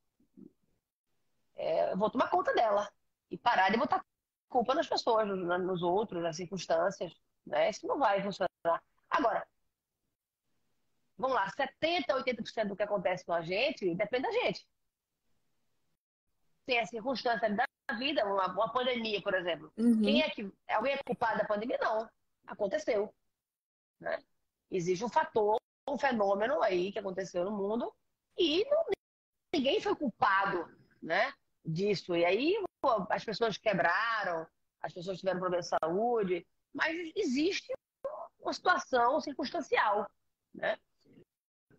[1.56, 2.90] É, eu vou tomar conta dela
[3.30, 4.04] e parar de botar
[4.48, 7.14] culpa nas pessoas, nos outros, nas circunstâncias.
[7.46, 7.70] Né?
[7.70, 8.50] Isso não vai funcionar.
[9.08, 9.46] Agora,
[11.16, 14.66] vamos lá, 70%, 80% do que acontece com a gente depende da gente.
[16.66, 17.66] Tem a circunstância da
[17.96, 19.72] vida, uma, uma pandemia, por exemplo.
[19.76, 20.02] Uhum.
[20.02, 20.52] Quem é que.
[20.68, 21.78] Alguém é culpado da pandemia?
[21.80, 22.08] Não.
[22.46, 23.12] Aconteceu.
[24.00, 24.18] Né?
[24.70, 27.92] Existe um fator, um fenômeno aí que aconteceu no mundo
[28.38, 28.84] e não,
[29.52, 30.66] ninguém foi culpado
[31.02, 31.32] né,
[31.64, 32.16] disso.
[32.16, 32.56] E aí
[33.10, 34.46] as pessoas quebraram,
[34.80, 37.72] as pessoas tiveram problema de saúde, mas existe
[38.38, 40.08] uma situação circunstancial.
[40.54, 40.78] Né?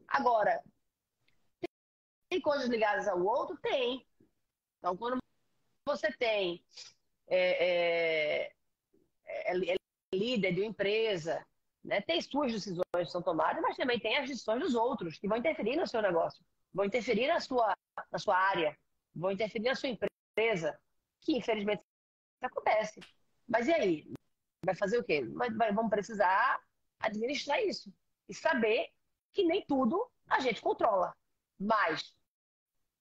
[0.07, 0.61] Agora,
[2.29, 3.57] tem coisas ligadas ao outro?
[3.57, 4.05] Tem.
[4.77, 5.17] Então, quando
[5.85, 6.63] você tem
[7.27, 8.53] é, é,
[9.25, 9.75] é, é
[10.13, 11.45] líder de uma empresa
[11.83, 12.01] né?
[12.01, 15.37] Tem suas decisões que são tomadas, mas também tem as decisões dos outros, que vão
[15.37, 17.75] interferir no seu negócio, vão interferir na sua,
[18.11, 18.77] na sua área,
[19.15, 20.79] vão interferir na sua empresa,
[21.21, 21.83] que infelizmente
[22.41, 22.99] acontece.
[23.47, 24.13] Mas e aí?
[24.63, 25.25] Vai fazer o quê?
[25.25, 26.61] Vai, vai, vamos precisar
[26.99, 27.91] administrar isso
[28.29, 28.89] e saber
[29.33, 31.13] que nem tudo a gente controla,
[31.59, 32.15] mas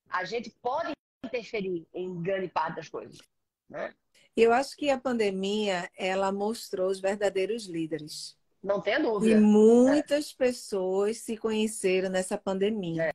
[0.09, 0.93] a gente pode
[1.24, 3.18] interferir em grande parte das coisas,
[3.68, 3.95] né?
[4.37, 8.39] Eu acho que a pandemia ela mostrou os verdadeiros líderes.
[8.62, 9.36] Não tenha dúvida.
[9.36, 10.36] E muitas é.
[10.36, 13.14] pessoas se conheceram nessa pandemia.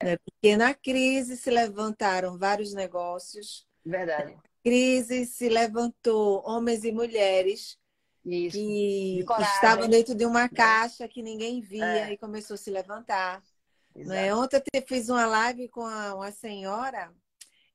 [0.00, 0.04] É.
[0.04, 0.16] Né?
[0.18, 3.66] Porque na crise se levantaram vários negócios.
[3.84, 4.36] Verdade.
[4.62, 7.78] Crise se levantou homens e mulheres
[8.24, 8.58] Isso.
[8.58, 12.12] que estavam dentro de uma caixa que ninguém via é.
[12.12, 13.42] e começou a se levantar.
[13.94, 14.34] Né?
[14.34, 17.10] Ontem eu fiz uma live com uma senhora,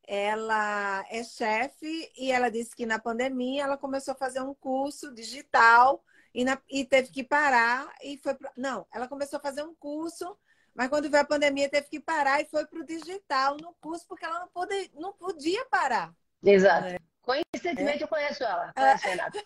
[0.05, 5.13] ela é chefe e ela disse que na pandemia ela começou a fazer um curso
[5.13, 6.03] digital
[6.33, 9.75] e, na, e teve que parar e foi pro, não, ela começou a fazer um
[9.75, 10.37] curso,
[10.73, 14.05] mas quando veio a pandemia teve que parar e foi para o digital no curso
[14.07, 16.13] porque ela não, pode, não podia parar.
[16.43, 16.87] Exato.
[16.87, 16.97] É.
[17.21, 18.03] Coincidentemente é.
[18.03, 19.43] eu conheço ela, conheço a Renata.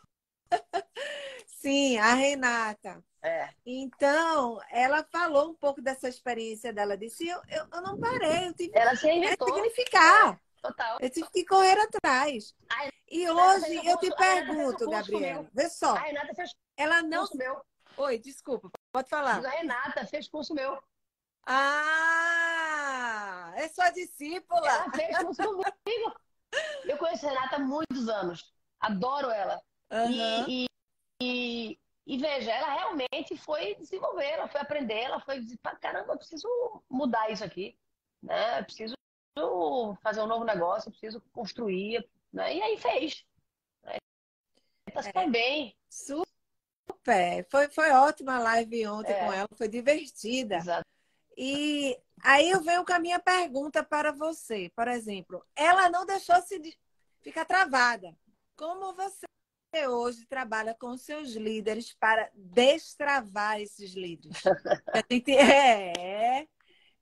[1.47, 3.03] Sim, a Renata.
[3.21, 3.49] É.
[3.65, 6.95] Então, ela falou um pouco dessa experiência dela.
[6.95, 9.51] Disse: Eu, eu, eu não parei, eu tive Ela se que reinventou.
[9.51, 10.39] significar.
[10.67, 10.97] Total.
[10.99, 12.53] Eu tive que correr atrás.
[12.69, 15.49] Ai, E hoje eu te pergunto, Gabriela, comigo.
[15.53, 17.19] vê só, A Renata fez ela não.
[17.19, 17.61] curso meu.
[17.97, 19.45] Oi, desculpa, pode falar.
[19.45, 20.81] A Renata fez curso meu.
[21.47, 24.67] Ah, é sua discípula.
[24.67, 26.15] Ela fez curso comigo.
[26.85, 28.51] Eu conheço a Renata há muitos anos.
[28.79, 29.61] Adoro ela.
[29.91, 30.45] Aham.
[30.47, 30.65] E,
[31.21, 35.75] e, e, e veja, ela realmente foi desenvolver, ela foi aprender, ela foi dizer, "Pá,
[35.75, 36.47] caramba, eu preciso
[36.89, 37.77] mudar isso aqui,
[38.21, 38.59] né?
[38.59, 38.94] Eu preciso
[40.01, 42.55] fazer um novo negócio, eu preciso construir, né?
[42.55, 43.25] E aí fez.
[43.83, 43.97] Né?
[44.93, 45.75] Tá super bem.
[45.89, 47.45] Super.
[47.49, 49.19] Foi, foi ótima a live ontem É.
[49.25, 50.57] com ela, foi divertida.
[50.57, 50.85] Exato.
[51.37, 54.71] E aí eu venho com a minha pergunta para você.
[54.75, 56.77] Por exemplo, ela não deixou se
[57.21, 58.15] ficar travada.
[58.55, 59.25] Como você
[59.87, 64.41] hoje trabalha com seus líderes para destravar esses líderes?
[64.93, 66.47] A gente é,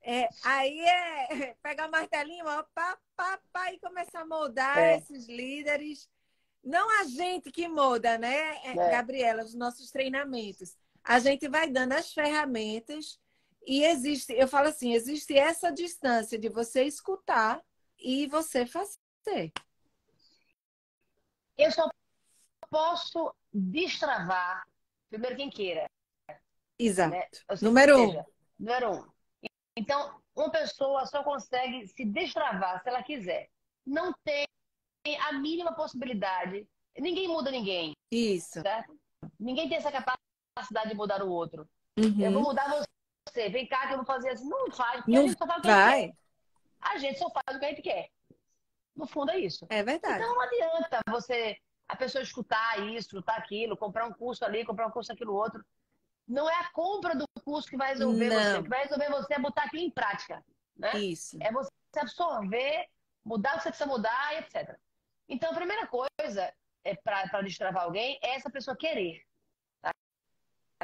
[0.04, 1.28] é, aí é
[1.62, 4.98] pegar o martelinho, ó, pá, pá, pá, e começar a moldar É.
[4.98, 6.08] esses líderes.
[6.62, 8.90] Não a gente que molda, né, é, É.
[8.90, 10.76] Gabriela, os nossos treinamentos.
[11.02, 13.18] A gente vai dando as ferramentas
[13.66, 17.62] e existe, eu falo assim, existe essa distância de você escutar
[17.98, 19.52] e você fazer.
[21.56, 21.88] Eu só
[22.70, 24.66] posso destravar,
[25.08, 25.86] primeiro quem queira.
[26.78, 27.14] Exato.
[27.14, 27.28] Né?
[27.32, 28.24] Seja, Número um.
[28.58, 29.13] Número um.
[29.76, 33.48] Então, uma pessoa só consegue se destravar se ela quiser.
[33.86, 34.46] Não tem
[35.20, 36.66] a mínima possibilidade.
[36.96, 38.60] Ninguém muda ninguém, Isso.
[38.62, 38.96] certo?
[39.38, 41.68] Ninguém tem essa capacidade de mudar o outro.
[41.96, 42.42] Eu vou Uhum.
[42.42, 42.68] mudar
[43.26, 43.48] você.
[43.48, 44.48] Vem cá que eu vou fazer assim.
[44.48, 46.08] Não faz, porque a Não gente só faz o que a gente vai.
[46.08, 46.16] quer.
[46.80, 48.08] A gente só faz o que a gente quer.
[48.94, 49.66] No fundo é isso.
[49.70, 50.22] É verdade.
[50.22, 51.56] Então não adianta você,
[51.88, 55.64] a pessoa escutar isso, escutar aquilo, comprar um curso ali, comprar um curso aquilo outro.
[56.28, 58.36] Não é a compra do curso que vai resolver Não.
[58.36, 58.58] você.
[58.58, 60.44] O que vai resolver você é botar aquilo em prática.
[60.76, 60.98] Né?
[60.98, 61.36] Isso.
[61.40, 62.88] É você absorver,
[63.24, 64.76] mudar o que você precisa mudar, etc.
[65.28, 66.52] Então, a primeira coisa
[66.84, 69.22] é para destravar alguém é essa pessoa querer.
[69.80, 69.90] Tá?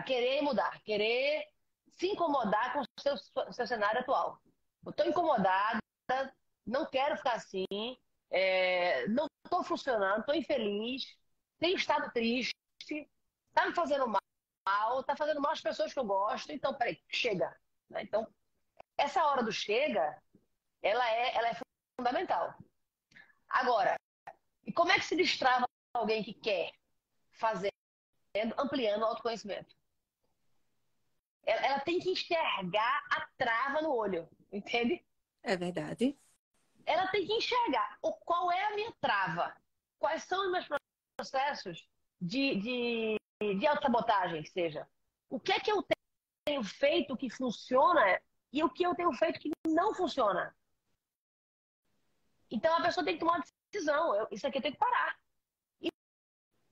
[0.05, 1.47] Querer mudar, querer
[1.93, 3.17] se incomodar com o seu,
[3.53, 4.41] seu cenário atual.
[4.85, 5.81] Eu estou incomodada,
[6.67, 7.67] não quero ficar assim,
[8.31, 11.15] é, não estou funcionando, estou infeliz,
[11.59, 14.20] tenho estado triste, está me fazendo mal,
[15.01, 17.57] está fazendo mal às pessoas que eu gosto, então, peraí, chega.
[17.89, 18.03] né?
[18.03, 18.27] Então,
[18.97, 20.21] essa hora do chega,
[20.83, 21.57] ela é, ela é
[21.99, 22.55] fundamental.
[23.49, 23.97] Agora,
[24.65, 26.73] e como é que se destrava alguém que quer
[27.33, 27.73] fazer,
[28.57, 29.75] ampliando o autoconhecimento?
[31.45, 35.05] Ela, ela tem que enxergar a trava no olho, entende?
[35.43, 36.19] É verdade.
[36.87, 39.57] Ela tem que enxergar o, qual é a minha trava,
[39.99, 40.67] quais são os meus
[41.17, 41.90] processos
[42.21, 44.87] de, de, de autossabotagem, que seja.
[45.29, 45.85] O que é que eu
[46.45, 48.21] tenho feito que funciona
[48.53, 50.55] e o que eu tenho feito que não funciona.
[52.51, 54.15] Então a pessoa tem que tomar uma decisão.
[54.15, 55.17] Eu, isso aqui eu tenho que parar.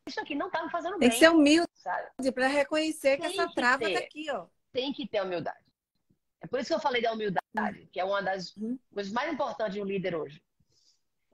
[0.08, 1.10] Isso aqui não está me fazendo Tem bem.
[1.10, 2.32] que ser humilde sabe?
[2.32, 4.46] para reconhecer que Tem essa trava tá aqui, ó.
[4.72, 5.64] Tem que ter humildade.
[6.40, 8.78] É por isso que eu falei da humildade, que é uma das Uhum.
[8.92, 10.42] coisas mais importantes de um líder hoje.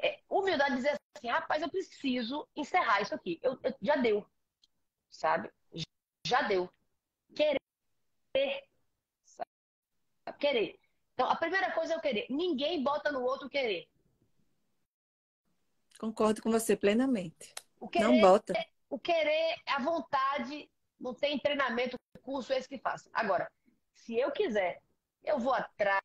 [0.05, 3.41] É, humildade dizer assim, rapaz, eu preciso encerrar isso aqui.
[3.43, 4.27] Eu, eu- já deu,
[5.11, 5.51] sabe?
[6.27, 6.71] Já deu.
[7.35, 7.59] Querer.
[9.25, 9.49] Sabe?
[10.39, 10.79] Querer.
[11.15, 12.27] Então, a primeira coisa é o querer.
[12.29, 13.89] Ninguém bota no outro querer.
[15.99, 17.55] Concordo com você plenamente.
[17.81, 18.53] O querer, Não bota.
[18.91, 23.09] o querer, a vontade, não tem treinamento, curso esse que faça.
[23.13, 23.51] Agora,
[23.95, 24.83] se eu quiser,
[25.23, 26.03] eu vou atrás,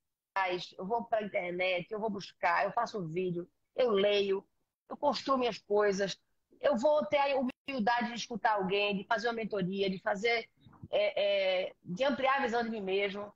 [0.77, 4.45] eu vou para a internet, eu vou buscar, eu faço vídeo, eu leio,
[4.89, 6.17] eu construo minhas coisas,
[6.59, 10.49] eu vou ter a humildade de escutar alguém, de fazer uma mentoria, de fazer,
[10.89, 13.31] é, é, de ampliar a visão de mim mesmo.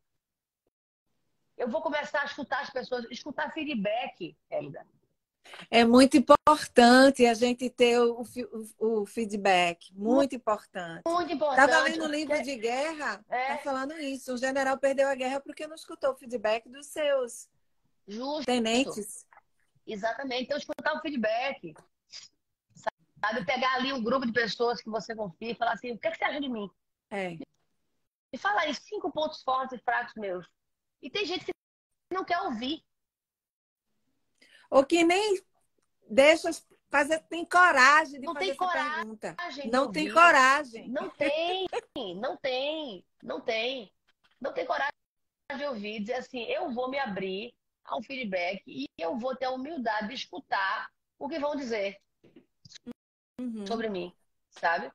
[1.57, 4.85] Eu vou começar a escutar as pessoas, escutar feedback, Hélida.
[5.69, 8.21] É muito importante a gente ter o,
[8.79, 9.93] o- o feedback.
[9.93, 11.03] Muito importante.
[11.05, 11.65] Muito importante.
[11.69, 13.47] Estava lendo um livro de guerra, É.
[13.49, 14.33] tá falando isso.
[14.33, 17.49] Um general perdeu a guerra porque não escutou o feedback dos seus
[18.07, 18.45] Justo.
[18.45, 19.25] tenentes.
[19.85, 20.43] Exatamente.
[20.43, 21.73] Então, escutar o feedback.
[22.75, 23.45] Sabe?
[23.45, 26.11] Pegar ali um grupo de pessoas que você confia e falar assim: o que, é
[26.11, 26.69] que você acha de mim?
[27.09, 27.37] É.
[28.31, 30.47] E falar aí cinco pontos fortes e fracos meus.
[31.01, 31.51] E tem gente que
[32.11, 32.83] não quer ouvir.
[34.69, 35.41] Ou que nem
[36.09, 36.49] deixa
[36.89, 39.35] fazer, tem coragem de Não fazer tem coragem pergunta.
[39.71, 40.13] Não tem ouvir.
[40.13, 40.89] coragem.
[40.89, 41.67] Não tem,
[42.15, 43.93] não tem, não tem.
[44.39, 44.93] Não tem coragem
[45.55, 47.53] de ouvir, dizer assim, eu vou me abrir
[47.85, 51.99] a um feedback e eu vou ter a humildade de escutar o que vão dizer
[53.39, 53.65] Uhum.
[53.65, 54.15] sobre mim,
[54.49, 54.91] sabe?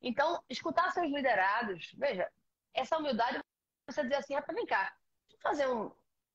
[0.00, 2.30] Então, escutar seus liderados, veja,
[2.72, 3.38] essa humildade
[3.86, 4.94] você dizer assim, ah, vem cá,
[5.28, 5.92] deixa eu fazer um,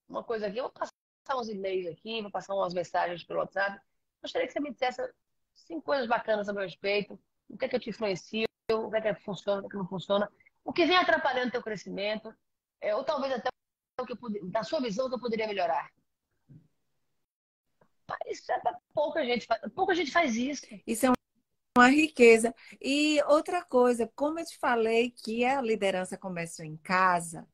[0.08, 0.94] uma coisa aqui, eu vou passar
[1.36, 3.80] uns e-mails aqui, vou passar umas mensagens pelo WhatsApp.
[4.22, 5.02] Gostaria que você me dissesse
[5.56, 8.98] cinco coisas bacanas a meu respeito, o que é que eu te influencio, o que
[8.98, 10.32] é que funciona, o que é que não funciona,
[10.64, 12.34] o que vem atrapalhando o teu crescimento,
[12.80, 13.50] é, ou talvez até
[14.06, 14.18] que eu,
[14.50, 15.90] da sua visão o que eu poderia melhorar.
[18.08, 18.46] Mas
[18.94, 20.66] pouca gente, pouca gente faz isso.
[20.86, 21.12] Isso é
[21.78, 22.54] uma riqueza.
[22.82, 27.48] E outra coisa, como eu te falei que a liderança começa em casa,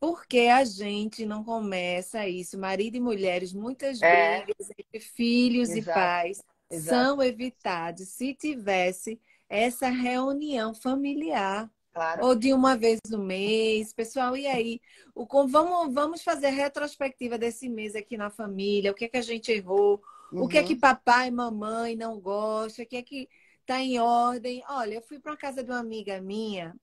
[0.00, 2.58] porque a gente não começa isso?
[2.58, 4.42] Marido e mulheres, muitas é.
[4.42, 5.90] brigas entre filhos Exato.
[5.90, 6.96] e pais Exato.
[6.96, 11.70] são evitados se tivesse essa reunião familiar.
[11.96, 12.26] Claro.
[12.26, 13.90] Ou de uma vez no mês.
[13.90, 14.82] Pessoal, e aí?
[15.14, 18.92] O, vamos, vamos fazer retrospectiva desse mês aqui na família.
[18.92, 20.02] O que é que a gente errou?
[20.30, 20.42] Uhum.
[20.42, 20.80] O que é que uhum.
[20.80, 22.84] papai e mamãe não gostam?
[22.84, 23.30] O que é que
[23.64, 24.62] tá em ordem?
[24.68, 26.76] Olha, eu fui para uma casa de uma amiga minha,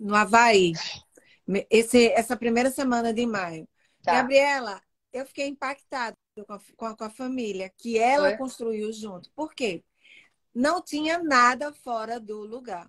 [0.00, 0.72] no Havaí,
[1.68, 3.68] esse, essa primeira semana de maio.
[4.02, 4.14] Tá.
[4.14, 4.80] Gabriela,
[5.12, 6.16] eu fiquei impactada
[6.46, 8.38] com a, com a, com a família que ela Foi?
[8.38, 9.30] construiu junto.
[9.32, 9.84] Por quê?
[10.54, 12.88] Não tinha nada fora do lugar.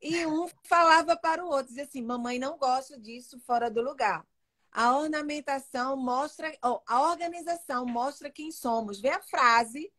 [0.00, 4.26] E um falava para o outro, dizia assim: mamãe não gosta disso fora do lugar.
[4.70, 9.00] A ornamentação mostra, oh, a organização mostra quem somos.
[9.00, 9.92] Vê a frase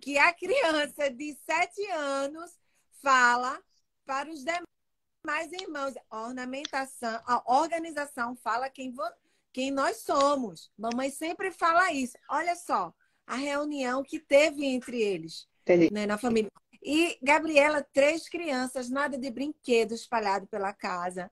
[0.00, 2.58] que a criança de sete anos
[3.02, 3.60] fala
[4.06, 4.72] para os demais
[5.24, 8.92] mais irmãos, a ornamentação, a organização fala quem,
[9.52, 10.70] quem nós somos.
[10.76, 12.16] Mamãe sempre fala isso.
[12.28, 12.92] Olha só,
[13.26, 15.48] a reunião que teve entre eles,
[15.90, 16.50] né, na família.
[16.82, 21.30] E Gabriela, três crianças, nada de brinquedo espalhado pela casa.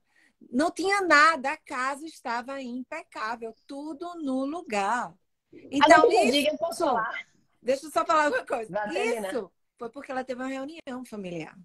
[0.49, 5.13] Não tinha nada, a casa estava impecável, tudo no lugar.
[5.53, 7.27] Então, isso, diga, posso falar?
[7.61, 8.73] Deixa eu só falar uma coisa.
[8.93, 11.57] Isso foi porque ela teve uma reunião familiar.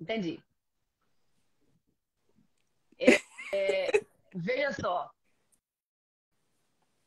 [0.00, 0.42] Entendi.
[3.56, 5.08] É, veja só.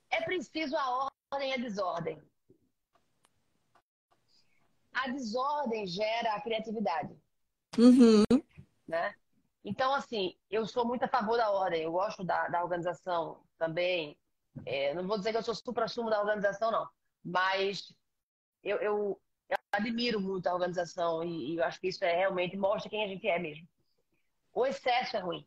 [0.09, 2.23] É preciso a ordem e a desordem.
[5.03, 7.15] A desordem gera a criatividade.
[7.77, 8.23] Uhum.
[8.87, 9.13] Né?
[9.63, 11.83] Então, assim, eu sou muito a favor da ordem.
[11.83, 14.17] Eu gosto da, da organização também.
[14.65, 16.89] É, não vou dizer que eu sou supra-sumo da organização, não.
[17.23, 17.93] Mas
[18.63, 22.57] eu, eu, eu, admiro muito a organização e, e eu acho que isso é realmente
[22.57, 23.67] mostra quem a gente é mesmo.
[24.53, 25.45] O excesso é ruim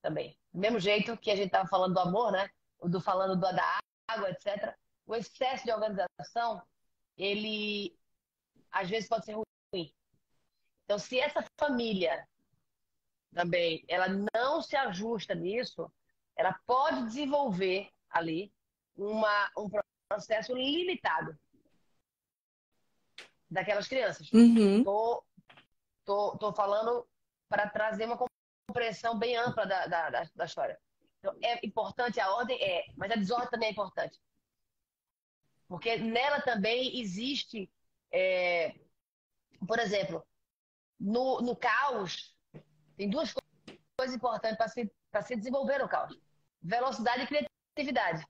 [0.00, 0.38] também.
[0.52, 2.48] Do mesmo jeito que a gente estava falando do amor, né?
[2.82, 3.78] Do falando do, da
[4.08, 4.76] água, etc.
[5.06, 6.62] O excesso de organização,
[7.16, 7.96] ele
[8.74, 9.94] às vezes pode ser ruim.
[10.84, 12.26] Então, se essa família
[13.32, 15.90] também ela não se ajusta nisso,
[16.36, 18.52] ela pode desenvolver ali
[18.96, 19.68] uma, um
[20.08, 21.38] processo limitado
[23.50, 24.30] daquelas crianças.
[24.32, 24.84] Uhum.
[24.84, 25.24] Tô,
[26.04, 27.06] tô, tô falando
[27.48, 28.18] para trazer uma
[28.68, 30.78] compreensão bem ampla da, da, da, da história.
[31.18, 32.60] Então, é importante a ordem?
[32.62, 34.20] É, mas a desordem também é importante.
[35.66, 37.70] Porque nela também existe,
[38.16, 38.72] é,
[39.66, 40.24] por exemplo,
[41.00, 42.32] no, no caos,
[42.96, 43.34] tem duas
[43.98, 44.88] coisas importantes para se,
[45.26, 46.16] se desenvolver no caos:
[46.62, 48.24] velocidade e criatividade.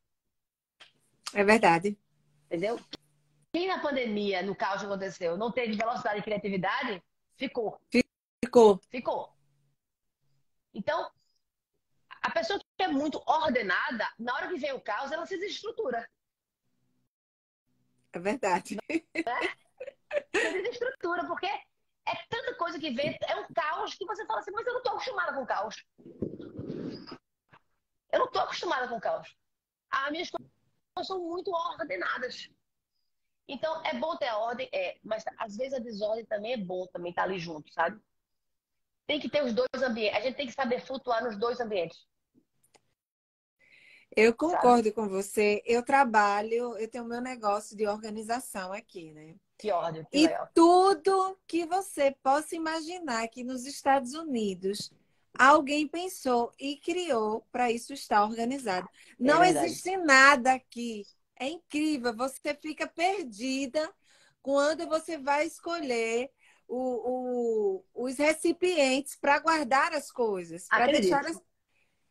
[1.35, 1.99] É verdade.
[2.47, 2.81] Entendeu?
[3.53, 7.03] Quem na pandemia, no caos que aconteceu, não teve velocidade e criatividade,
[7.37, 7.79] ficou.
[8.43, 8.81] Ficou.
[8.89, 9.37] Ficou.
[10.73, 11.11] Então,
[12.23, 16.09] a pessoa que é muito ordenada, na hora que vem o caos, ela se desestrutura.
[18.15, 18.77] É verdade.
[18.89, 19.05] Né?
[20.35, 24.51] Se desestrutura, porque é tanta coisa que vem, é um caos que você fala assim,
[24.53, 25.85] mas eu não estou acostumada com caos.
[28.13, 29.35] Eu não estou acostumada com caos.
[29.91, 32.49] As minhas coisas são muito ordenadas.
[33.47, 36.87] Então, é bom ter a ordem, é, mas às vezes a desordem também é bom,
[36.87, 38.01] também estar tá ali junto, sabe?
[39.07, 40.17] tem que ter os dois ambientes.
[40.17, 42.07] A gente tem que saber flutuar nos dois ambientes.
[44.17, 44.93] Eu concordo Sabe?
[44.93, 45.63] com você.
[45.67, 49.35] Eu trabalho, eu tenho meu negócio de organização aqui, né?
[49.59, 50.07] Que ódio.
[50.11, 50.49] Que e legal.
[50.55, 54.93] tudo que você possa imaginar que nos Estados Unidos
[55.37, 58.89] alguém pensou e criou para isso estar organizado.
[58.89, 61.05] É Não é existe nada aqui.
[61.39, 62.15] É incrível.
[62.15, 63.93] Você fica perdida
[64.43, 66.31] quando você vai escolher
[66.69, 70.67] o, o, os recipientes para guardar as coisas.
[70.69, 71.41] Para deixar as...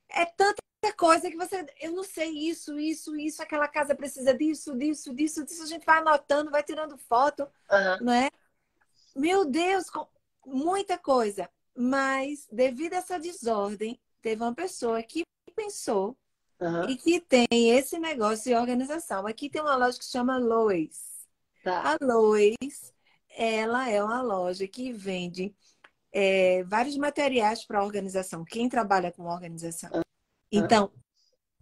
[0.10, 1.66] É tanta coisa que você.
[1.80, 5.64] Eu não sei isso, isso, isso, aquela casa precisa disso, disso, disso, disso.
[5.64, 8.06] A gente vai anotando, vai tirando foto, uhum.
[8.06, 8.30] não é?
[9.16, 9.86] Meu Deus,
[10.46, 11.50] muita coisa.
[11.76, 15.24] Mas, devido a essa desordem, teve uma pessoa que
[15.56, 16.18] pensou
[16.60, 16.90] uhum.
[16.90, 19.26] e que tem esse negócio de organização.
[19.26, 21.28] Aqui tem uma loja que chama Lois.
[21.64, 21.94] Tá.
[21.94, 22.94] A Lois
[23.36, 25.54] ela é uma loja que vende
[26.12, 28.46] é, vários materiais para a organização.
[28.46, 29.90] Quem trabalha com organização.
[30.58, 30.92] Então,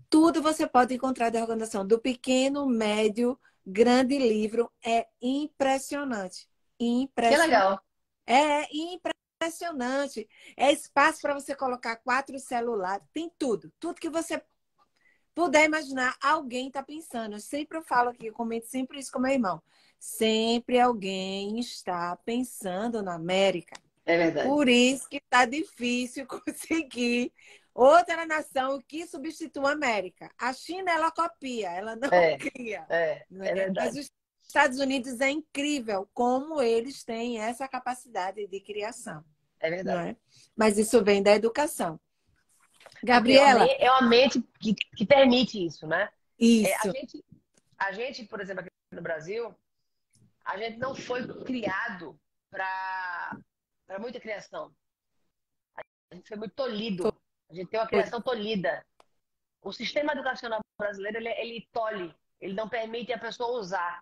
[0.09, 4.71] tudo você pode encontrar da organização, do pequeno, médio, grande livro.
[4.85, 6.47] É impressionante.
[6.79, 7.49] Impressionante.
[7.49, 7.81] Que legal.
[8.27, 10.27] É impressionante.
[10.57, 13.05] É espaço para você colocar quatro celulares.
[13.13, 13.71] Tem tudo.
[13.79, 14.43] Tudo que você
[15.33, 17.35] puder imaginar, alguém está pensando.
[17.35, 19.61] Eu sempre falo aqui, eu comento sempre isso com meu irmão.
[19.97, 23.79] Sempre alguém está pensando na América.
[24.05, 24.47] É verdade.
[24.47, 27.31] Por isso que está difícil conseguir
[27.73, 30.31] outra nação que substitua a América.
[30.37, 32.85] A China, ela copia, ela não É, cria.
[32.89, 33.95] É, é verdade.
[33.95, 34.11] Mas os
[34.45, 39.23] Estados Unidos é incrível como eles têm essa capacidade de criação.
[39.59, 40.09] É verdade.
[40.09, 40.15] é?
[40.55, 41.99] Mas isso vem da educação.
[43.01, 46.09] É Gabriela, é uma mente que, que permite isso, né?
[46.39, 46.91] É, a isso.
[46.91, 47.25] gente,
[47.77, 49.55] a gente, por exemplo, aqui no Brasil,
[50.43, 52.19] a gente não foi criado
[52.49, 53.37] para
[53.87, 54.73] para muita criação.
[56.09, 57.13] A gente foi muito tolhido.
[57.51, 58.83] A gente tem uma criação tolhida.
[59.61, 62.15] O sistema educacional brasileiro, ele, ele tolhe.
[62.39, 64.01] Ele não permite a pessoa usar.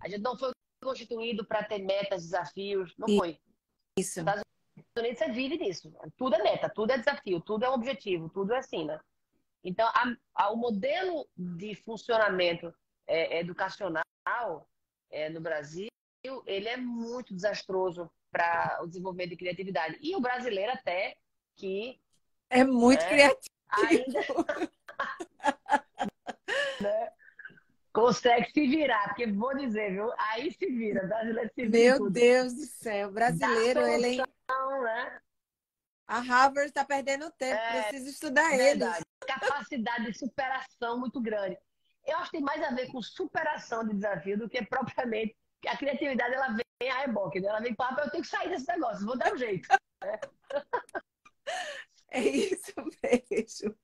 [0.00, 0.52] A gente não foi
[0.84, 2.94] constituído para ter metas, desafios.
[2.98, 3.18] Não Isso.
[3.18, 3.40] foi.
[3.98, 4.20] Isso.
[4.20, 4.42] Estados
[4.96, 5.92] Unidos você vive disso.
[6.16, 9.00] Tudo é meta, tudo é desafio, tudo é objetivo, tudo é assim, né?
[9.64, 12.72] Então, a- a- o modelo de funcionamento
[13.06, 14.04] é, educacional
[15.10, 15.88] é, no Brasil,
[16.46, 19.96] ele é muito desastroso para o desenvolvimento de criatividade.
[20.00, 21.16] E o brasileiro até
[21.56, 21.98] que
[22.50, 23.08] É muito É.
[23.08, 23.48] criativo.
[23.70, 24.20] ainda
[26.80, 27.12] né,
[27.92, 30.10] consegue se virar, porque vou dizer, viu?
[30.18, 32.10] Aí se vira, brasileiro se vira Meu tudo.
[32.10, 33.10] Deus do céu.
[33.10, 34.24] Brasileiro, ele é...
[34.44, 35.20] Então, né?
[36.06, 37.60] A Harvard está perdendo tempo.
[37.60, 38.82] É, Precisa estudar ele.
[39.26, 41.58] Capacidade de superação muito grande.
[42.06, 45.36] Eu acho que tem mais a ver com superação de desafio do que propriamente.
[45.66, 47.48] A criatividade ela vem a reboque, né?
[47.48, 49.68] ela vem para eu tenho que sair desse negócio, vou dar um jeito.
[52.10, 53.74] É isso mesmo.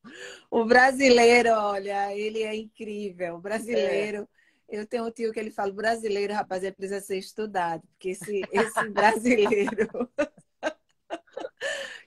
[0.51, 3.37] O brasileiro, olha, ele é incrível.
[3.37, 4.27] O brasileiro,
[4.68, 8.11] eu tenho um tio que ele fala, o brasileiro, rapaz, ele precisa ser estudado, porque
[8.11, 10.11] esse, esse brasileiro,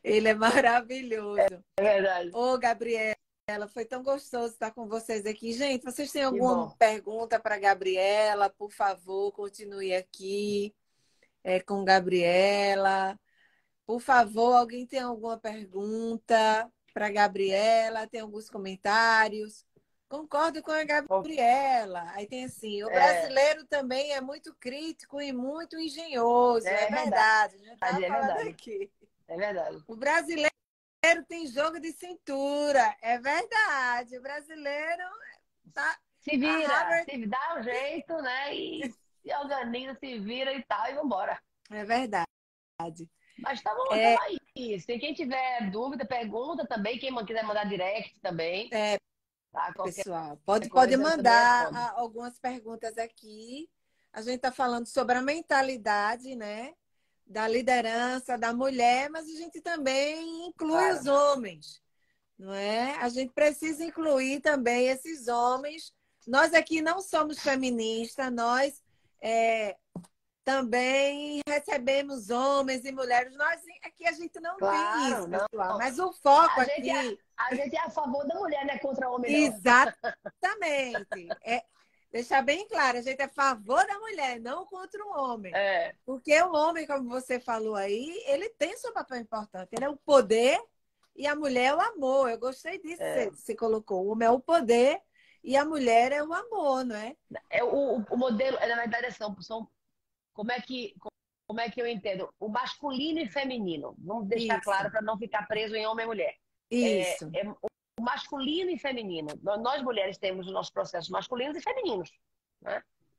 [0.03, 1.63] ele é maravilhoso.
[1.77, 2.31] É verdade.
[2.33, 3.15] Ô, Gabriela,
[3.71, 5.53] foi tão gostoso estar com vocês aqui.
[5.53, 8.49] Gente, vocês têm alguma pergunta para Gabriela?
[8.49, 10.73] Por favor, continue aqui
[11.43, 13.17] é, com Gabriela.
[13.87, 18.05] Por favor, alguém tem alguma pergunta para Gabriela?
[18.05, 19.65] Tem alguns comentários?
[20.09, 22.03] Concordo com a Gabriela.
[22.11, 22.93] Aí tem assim, o É.
[22.93, 26.67] brasileiro também é muito crítico e muito engenhoso.
[26.67, 27.57] É, É verdade.
[27.59, 28.49] Gente estava É verdade.
[28.49, 28.91] aqui.
[29.25, 29.83] É verdade.
[29.87, 30.51] O brasileiro
[31.29, 32.93] tem jogo de cintura.
[33.01, 34.17] É verdade.
[34.17, 35.03] O brasileiro
[35.73, 35.97] tá.
[36.19, 38.53] Se vira, Harvard- se dá um jeito, né?
[38.53, 41.41] E se organiza, se vira e tal, e vambora.
[41.71, 42.27] É verdade.
[43.39, 44.15] Mas tá bom, É.
[44.15, 44.79] tamo aí.
[44.79, 46.97] Se quem tiver dúvida, pergunta também.
[46.97, 48.69] Quem quiser mandar direct também.
[48.73, 48.97] É,
[49.51, 49.73] Tá?
[49.73, 50.39] Qualquer pessoal.
[50.45, 53.67] Pode, pode também mandar algumas perguntas aqui.
[54.13, 56.73] A gente está falando sobre a mentalidade, né?
[57.25, 60.99] Da liderança da mulher, mas a gente também inclui Claro.
[60.99, 61.81] os homens,
[62.37, 62.95] não é?
[62.97, 65.91] A gente precisa incluir também esses homens.
[66.25, 68.81] Nós aqui não somos feministas, nós
[69.19, 69.75] é,
[70.47, 73.35] também recebemos homens e mulheres.
[73.35, 75.45] Nós aqui a gente não Claro, tem isso, não.
[75.45, 75.77] pessoal.
[75.77, 77.19] Mas o foco A aqui.
[77.35, 79.43] A gente é a favor da mulher, não é contra o homem.
[79.45, 81.27] Exatamente.
[81.43, 81.63] É,
[82.09, 85.51] deixar bem claro, a gente é a favor da mulher, não contra o homem.
[85.53, 89.67] É, Porque o homem, como você falou aí, ele tem seu papel importante.
[89.73, 90.57] Ele é o poder
[91.13, 92.29] e a mulher é o amor.
[92.29, 93.29] Eu gostei disso É.
[93.29, 94.05] que você colocou.
[94.05, 94.97] O homem é o poder
[95.43, 97.15] e a mulher é o amor, não é?
[97.49, 99.69] é o, o modelo, é, na verdade, são, são
[100.37, 100.93] como é que
[101.47, 102.29] como é que eu entendo?
[102.39, 103.95] O masculino e feminino.
[103.97, 104.63] Vamos deixar Isso.
[104.63, 106.35] claro para não ficar preso em homem e mulher.
[106.69, 107.31] Isso.
[107.33, 109.29] É, o masculino e feminino.
[109.41, 112.11] Nós, mulheres temos os nossos processos masculinos e femininos.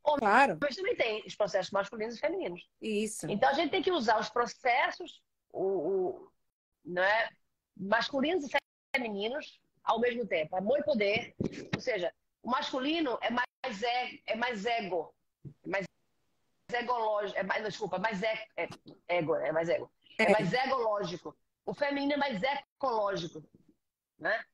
[0.03, 0.59] Claro.
[0.61, 2.69] Mas também tem os processos masculinos e femininos.
[2.81, 3.27] Isso.
[3.31, 6.33] Então a gente tem que usar os processos, o, o
[6.85, 7.31] né,
[7.75, 8.57] masculinos e
[8.95, 10.55] femininos ao mesmo tempo.
[10.55, 11.35] Amor e poder.
[11.75, 12.13] Ou seja,
[12.43, 15.15] o masculino é mais, é, é mais ego.
[16.73, 17.39] É egológico.
[17.39, 18.69] É mais, desculpa, mais é, é,
[19.09, 19.91] ego, é mais ego.
[20.19, 20.33] É É.
[20.33, 21.37] mais egológico.
[21.65, 23.43] O feminino é mais ecológico.
[24.19, 24.45] Né?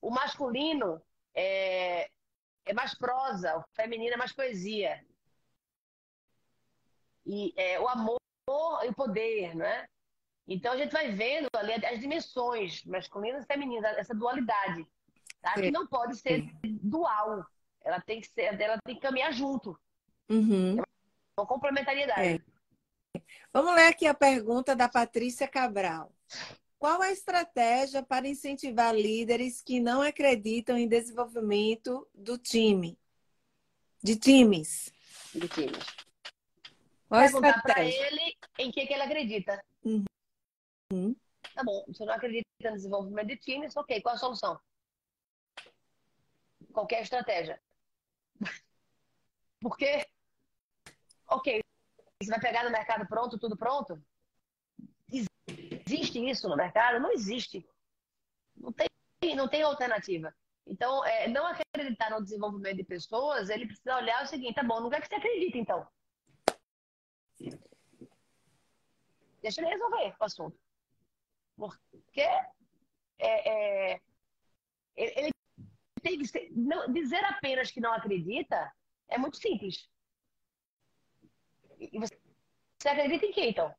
[0.00, 1.00] O masculino
[1.34, 2.10] é,
[2.64, 5.04] é mais prosa, o feminino é mais poesia.
[7.24, 8.18] E é, o amor
[8.84, 9.88] e o poder, né?
[10.46, 14.86] Então a gente vai vendo ali as dimensões masculinas e femininas, essa dualidade,
[15.40, 15.54] tá?
[15.54, 17.44] Que não pode ser dual.
[17.82, 19.78] Ela tem que ser, ela tem que caminhar junto.
[20.28, 20.76] Uhum.
[21.38, 22.42] Uma complementariedade.
[23.14, 23.20] É.
[23.52, 26.12] Vamos ler aqui a pergunta da Patrícia Cabral.
[26.78, 32.98] Qual a estratégia para incentivar líderes que não acreditam em desenvolvimento do time?
[34.02, 34.92] De times.
[35.34, 35.84] De times.
[37.08, 39.64] Qual a Perguntar para ele em que, que ele acredita.
[39.84, 41.16] Uhum.
[41.54, 44.60] Tá bom, você não acredita no desenvolvimento de times, ok, qual a solução?
[46.72, 47.60] Qualquer estratégia.
[49.60, 50.06] Porque,
[51.28, 51.60] ok,
[52.22, 54.02] você vai pegar no mercado pronto, tudo pronto?
[55.86, 57.00] Existe isso no mercado?
[57.00, 57.68] Não existe.
[58.56, 58.88] Não tem,
[59.36, 60.34] não tem alternativa.
[60.66, 64.88] Então, é, não acreditar no desenvolvimento de pessoas, ele precisa olhar o seguinte, tá bom,
[64.90, 65.86] que é que você acredita, então?
[69.40, 70.58] Deixa ele resolver o assunto.
[71.56, 74.00] Porque é, é,
[74.96, 75.30] ele
[76.02, 78.72] tem que ser, não, dizer apenas que não acredita
[79.08, 79.88] é muito simples.
[81.78, 82.18] E você,
[82.88, 83.74] acredita em quê, então?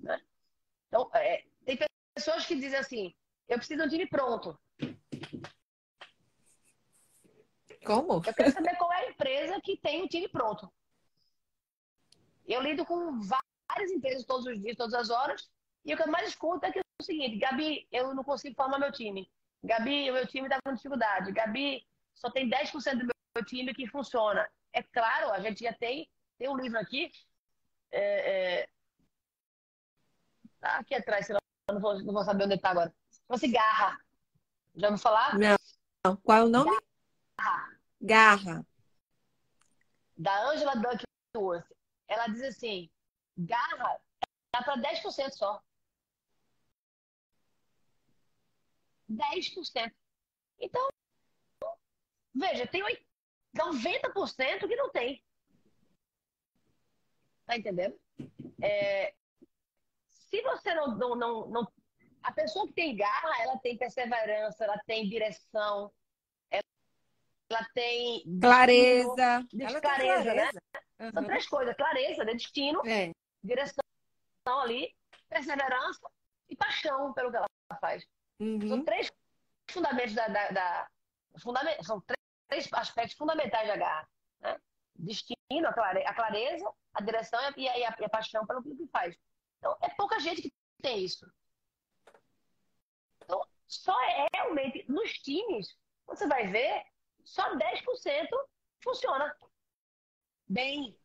[0.00, 0.20] Né?
[0.88, 1.78] Então, é, tem
[2.14, 3.14] pessoas que dizem assim,
[3.48, 4.58] eu preciso de um time pronto.
[7.84, 8.22] Como?
[8.26, 10.70] Eu quero saber qual é a empresa que tem um time pronto.
[12.46, 15.50] Eu lido com várias empresas todos os dias, todas as horas,
[15.84, 18.78] e o que eu mais escuto é, é o seguinte, Gabi, eu não consigo formar
[18.78, 19.30] meu time.
[19.62, 21.32] Gabi, o meu time está com dificuldade.
[21.32, 21.82] Gabi,
[22.14, 24.48] só tem 10% do meu time que funciona.
[24.72, 26.08] É claro, a gente já tem,
[26.38, 27.10] tem um livro aqui,
[27.90, 28.68] é, é,
[30.60, 32.94] tá aqui atrás, senão eu não vou, não vou saber onde está agora.
[33.26, 33.98] Chama-se Garra.
[34.74, 35.36] Já ouviu falar?
[35.36, 36.16] Não.
[36.22, 36.70] Qual é o nome?
[37.36, 37.78] Garra.
[38.00, 38.66] Garra.
[40.16, 41.66] Da Angela Duckworth.
[42.06, 42.90] Ela diz assim,
[43.36, 44.00] garra
[44.52, 45.62] dá para 10% só.
[49.10, 49.92] 10%.
[50.60, 50.88] Então,
[52.34, 52.82] veja, tem
[53.54, 55.22] 90% que não tem.
[57.48, 57.98] Tá entendendo?
[58.62, 59.14] É,
[60.06, 61.72] se você não, não, não, não.
[62.22, 65.90] A pessoa que tem garra, ela tem perseverança, ela tem direção,
[66.50, 66.62] ela,
[67.50, 68.22] ela tem.
[68.38, 69.46] Clareza.
[69.50, 70.42] destino, Ela tem clareza, né?
[70.42, 70.60] clareza.
[71.14, 71.28] São Uhum.
[71.28, 72.34] três coisas: clareza, né?
[72.34, 73.12] destino, É.
[73.42, 73.80] direção
[74.46, 74.94] ali,
[75.30, 76.00] perseverança
[76.50, 77.46] e paixão pelo que ela
[77.80, 78.04] faz.
[78.38, 78.84] São Uhum.
[78.84, 79.10] três
[79.70, 80.28] fundamentos da.
[80.28, 80.88] da, da
[81.40, 82.18] fundament, são três,
[82.48, 84.08] três aspectos fundamentais da garra.
[84.40, 84.60] Né?
[84.96, 88.62] Destino, a, clare, a clareza, a direção e a, e a, e a paixão pelo
[88.62, 89.16] que faz.
[89.58, 91.26] Então, é pouca gente que tem isso.
[93.24, 95.76] Então, só é realmente nos times,
[96.06, 96.82] você vai ver,
[97.24, 98.28] só 10%
[98.82, 99.34] funciona
[100.46, 100.96] bem,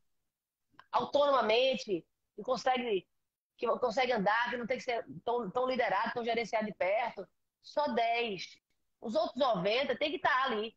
[0.91, 3.07] autonomamente, que consegue,
[3.57, 7.27] que consegue andar, que não tem que ser tão, tão liderado, tão gerenciado de perto.
[7.61, 8.57] Só 10.
[9.01, 10.75] Os outros 90 tem que estar ali.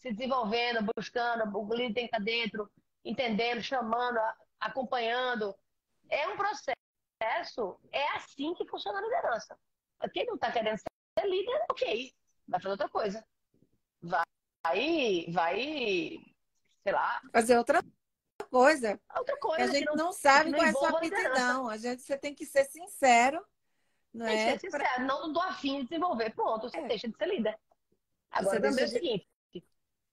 [0.00, 2.70] Se desenvolvendo, buscando, o líder tem que estar dentro,
[3.04, 4.18] entendendo, chamando,
[4.58, 5.54] acompanhando.
[6.08, 9.58] É um processo, é assim que funciona a liderança.
[10.12, 12.12] Quem não está querendo ser líder, ok,
[12.48, 13.24] vai fazer outra coisa.
[14.00, 14.24] Vai,
[15.28, 16.18] vai,
[16.82, 17.82] sei lá, Fazer outra
[18.50, 18.98] coisa.
[19.18, 19.64] outra Que coisa.
[19.64, 21.68] a gente não, não sabe qual é a sua aptidão.
[21.68, 23.44] A gente, você tem que ser sincero.
[24.14, 24.52] Não Tem que é?
[24.52, 26.34] ser sincero, não não tô afim de desenvolver.
[26.34, 26.88] Pronto, você É.
[26.88, 27.56] deixa de ser líder.
[28.30, 29.28] Agora Você também é o seguinte: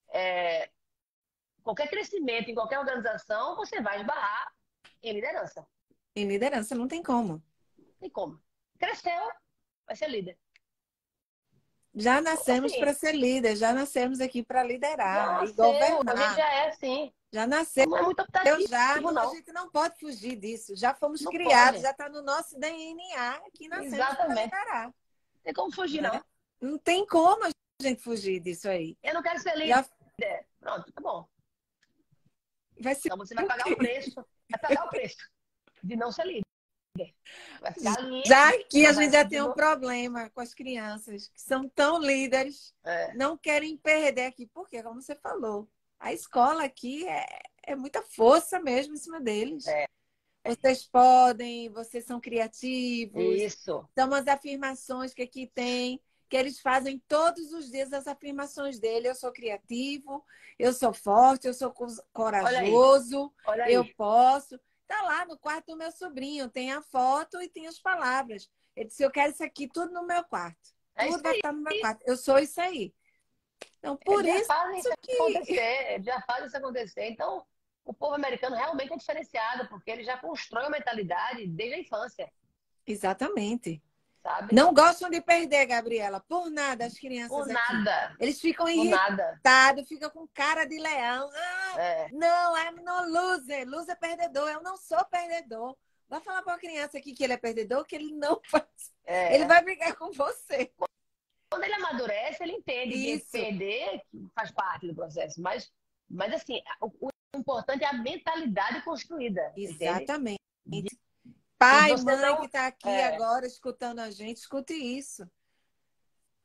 [0.10, 0.70] é,
[1.64, 4.54] qualquer crescimento em qualquer organização, você vai esbarrar
[5.04, 5.66] em liderança.
[6.16, 7.44] Em liderança não tem como.
[7.78, 8.42] Não tem como.
[8.80, 9.32] Cresceu,
[9.86, 10.38] vai ser líder.
[11.94, 12.80] Já nascemos Assim.
[12.82, 16.36] para ser líder, já nascemos aqui para liderar e Nasceu, a gente governar.
[16.36, 17.14] já é assim.
[17.34, 20.76] Já nasceu Não é muito optativo, já, não, a gente não pode fugir disso.
[20.76, 21.82] Já fomos Não criados, pode.
[21.82, 24.86] já está no nosso DNA que nascemos para liderar.
[24.86, 26.10] Não tem como fugir, Né?
[26.62, 26.72] não.
[26.72, 27.50] Não tem como a
[27.82, 28.96] gente fugir disso aí.
[29.04, 29.68] Eu não quero ser líder.
[29.70, 29.86] Já
[30.60, 31.28] Pronto, tá bom.
[32.80, 34.26] vai ser Então você vai pagar o preço.
[34.50, 35.30] Vai pagar o preço
[35.84, 36.44] de não ser líder.
[37.62, 38.24] Vai ficar ali.
[38.26, 42.74] Já que a gente já tem um problema com as crianças que são tão líderes,
[42.84, 43.14] É.
[43.14, 44.48] não querem perder aqui.
[44.48, 45.70] Porque, como você falou,
[46.00, 47.26] a escola aqui é,
[47.64, 49.68] é muita força mesmo em cima deles.
[49.68, 49.86] É.
[50.46, 53.88] Vocês podem, vocês são criativos, Isso.
[53.94, 59.08] são as afirmações que aqui tem, que eles fazem todos os dias as afirmações dele.
[59.10, 60.24] Eu sou criativo,
[60.60, 63.74] eu sou forte, eu sou co- corajoso, Olha aí.
[63.74, 64.60] eu posso.
[64.88, 68.50] Tá lá no quarto do meu sobrinho, tem a foto e tem as palavras.
[68.76, 70.76] Ele disse: Eu quero isso aqui tudo no meu quarto.
[70.96, 72.02] É tudo vai estar no meu quarto.
[72.06, 72.94] Eu sou isso aí.
[73.80, 77.06] Então, por Eles isso já fazem isso que- acontecer, eles já fazem isso acontecer.
[77.10, 77.46] Então,
[77.86, 82.32] o povo americano realmente é diferenciado, porque ele já constrói uma mentalidade desde a infância.
[82.86, 83.82] Exatamente.
[84.22, 84.54] Sabe?
[84.56, 87.54] Não gostam de perder, Gabriela, por nada as crianças Por aqui.
[87.54, 88.16] nada.
[88.20, 91.30] Eles ficam irritados, ficam com cara de leão.
[91.34, 92.10] Ah, É.
[92.12, 93.68] não, I'm no loser.
[93.68, 94.50] Loser é perdedor.
[94.50, 95.76] Eu não sou perdedor.
[96.10, 98.66] Vai falar para a criança aqui que ele é perdedor, que ele não faz.
[99.06, 99.36] é.
[99.36, 100.72] Ele vai brigar com você.
[101.50, 103.32] Quando ele amadurece, ele entende Isso.
[103.32, 104.02] que perder
[104.36, 105.42] faz parte do processo.
[105.42, 105.72] Mas,
[106.10, 109.54] mas assim, o, o importante é a mentalidade construída.
[109.56, 110.06] entende?
[111.58, 113.16] Pai, mãe não- que está aqui é.
[113.16, 115.28] agora escutando a gente, escute isso.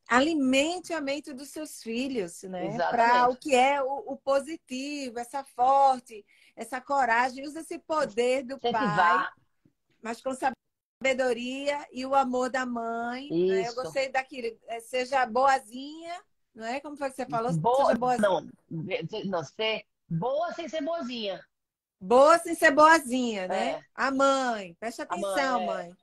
[0.09, 2.77] Alimente a mente dos seus filhos, né?
[2.77, 6.25] Para o que é o, o positivo, essa forte,
[6.57, 7.47] essa coragem.
[7.47, 9.29] Usa esse poder do pai,
[10.03, 13.29] mas com sabedoria e o amor da mãe.
[13.31, 13.69] né?
[13.69, 14.59] Eu gostei daquilo.
[14.67, 16.21] é, Seja boazinha,
[16.55, 16.81] não é?
[16.81, 17.53] Como foi que você falou?
[17.55, 18.29] Boa, Seja boazinha.
[18.29, 18.51] não,
[19.27, 21.43] não, ser boa sem ser boazinha.
[22.05, 23.71] Boa sem ser boazinha, né?
[23.75, 23.83] É.
[23.95, 25.67] A mãe, preste A mãe, atenção, é.
[25.67, 25.97] mãe.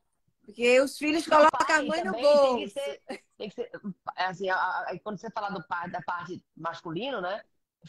[0.45, 2.55] Porque os filhos O colocam a mãe no bolso.
[2.55, 3.01] Tem que ser,
[3.37, 3.71] tem que ser
[4.15, 5.59] assim, a- a- quando você falar do
[5.91, 7.43] da parte masculino, né?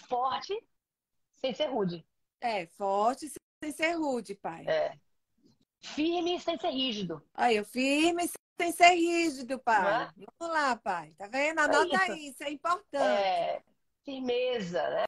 [0.09, 0.61] Forte
[1.37, 2.05] sem ser rude.
[2.41, 3.31] É, forte
[3.63, 4.67] sem ser rude, pai.
[4.67, 4.99] É.
[5.81, 7.23] Firme sem ser rígido.
[7.33, 8.29] Aí, eu firme
[8.61, 10.11] sem ser rígido, pai.
[10.17, 11.15] Não Vamos lá, pai.
[11.17, 11.61] Tá vendo?
[11.61, 12.13] Anota isso.
[12.13, 13.23] aí, isso é importante.
[13.23, 13.63] É,
[14.05, 15.05] firmeza, né?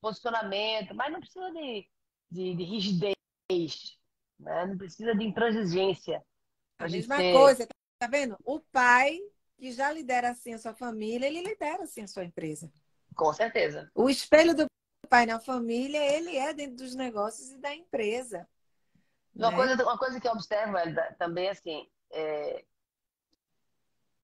[0.00, 1.86] Posicionamento, mas não precisa de,
[2.32, 3.98] de, de rigidez,
[4.38, 4.66] né?
[4.66, 6.24] Não precisa de intransigência.
[6.78, 7.68] a mesma ter- coisa,
[7.98, 8.36] tá vendo?
[8.44, 9.18] O pai
[9.56, 12.72] que já lidera assim a sua família, ele lidera assim a sua empresa.
[13.14, 13.90] Com certeza.
[13.94, 14.66] O espelho do
[15.08, 18.48] pai na família, ele é dentro dos negócios e da empresa.
[19.36, 19.56] Uma, né?
[19.56, 22.64] coisa, uma coisa que eu observo Elida, também assim, é,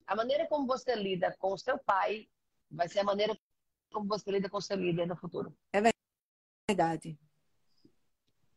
[0.06, 2.28] a maneira como você lida com o seu pai
[2.70, 3.38] vai ser a maneira
[3.92, 5.54] como você lida com o seu líder no futuro.
[6.68, 7.18] Verdade.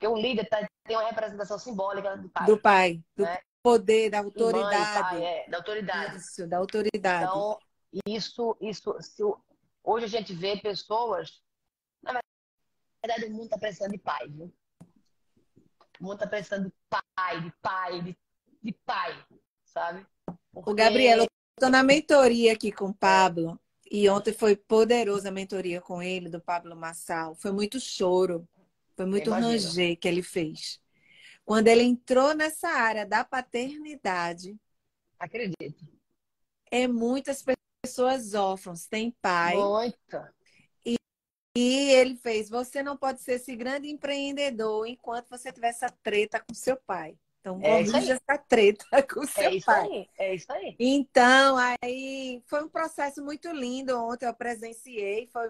[0.01, 2.45] Porque o líder tá- tem uma representação simbólica do pai.
[2.47, 3.39] Do pai, do né?
[3.61, 4.99] poder, da E mãe, autoridade.
[4.99, 6.17] pai, é, da autoridade.
[6.17, 7.23] Isso, da autoridade.
[7.25, 7.59] Então,
[8.07, 9.39] isso, isso, se o-
[9.83, 11.39] hoje a gente vê pessoas,
[12.01, 12.19] na
[13.05, 14.51] verdade, o mundo está precisando de pai, viu?
[15.99, 18.17] O mundo está precisando de pai, de pai, de,
[18.63, 19.23] de pai,
[19.63, 20.03] sabe?
[20.51, 21.27] O Porque- Gabriel, eu
[21.59, 23.59] tô na mentoria aqui com o Pablo.
[23.93, 27.35] E ontem foi poderosa a mentoria com ele, do Pablo Massal.
[27.35, 28.47] Foi muito choro,
[29.01, 30.79] foi muito ranger que ele fez.
[31.43, 34.55] Quando ele entrou nessa área da paternidade,
[35.19, 35.85] Acredito.
[36.69, 37.43] é muitas
[37.83, 39.55] pessoas órfãos, têm pai.
[39.55, 40.33] Muita.
[41.57, 46.39] E ele fez: você não pode ser esse grande empreendedor enquanto você tiver essa treta
[46.39, 47.17] com seu pai.
[47.41, 49.89] Então, É corrija essa treta com seu É isso pai.
[49.89, 50.75] aí, é isso aí.
[50.79, 53.97] Então, aí foi um processo muito lindo.
[53.97, 55.49] Ontem eu presenciei, foi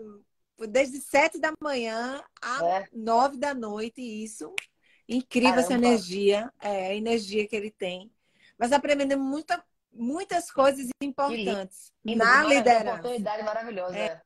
[0.67, 2.88] desde sete da manhã a É.
[2.93, 4.53] nove da noite, isso.
[5.07, 5.88] Incrível essa Caramba.
[5.88, 8.11] energia, é, a energia que ele tem.
[8.57, 12.99] Mas aprendendo muita, muitas coisas importantes E na uma liderança.
[12.99, 13.97] oportunidade maravilhosa.
[13.97, 14.21] É.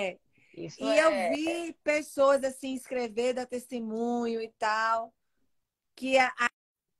[0.00, 0.18] É.
[0.56, 5.14] Isso E é, eu vi pessoas assim escrever da testemunho e tal,
[5.94, 6.48] que a, a-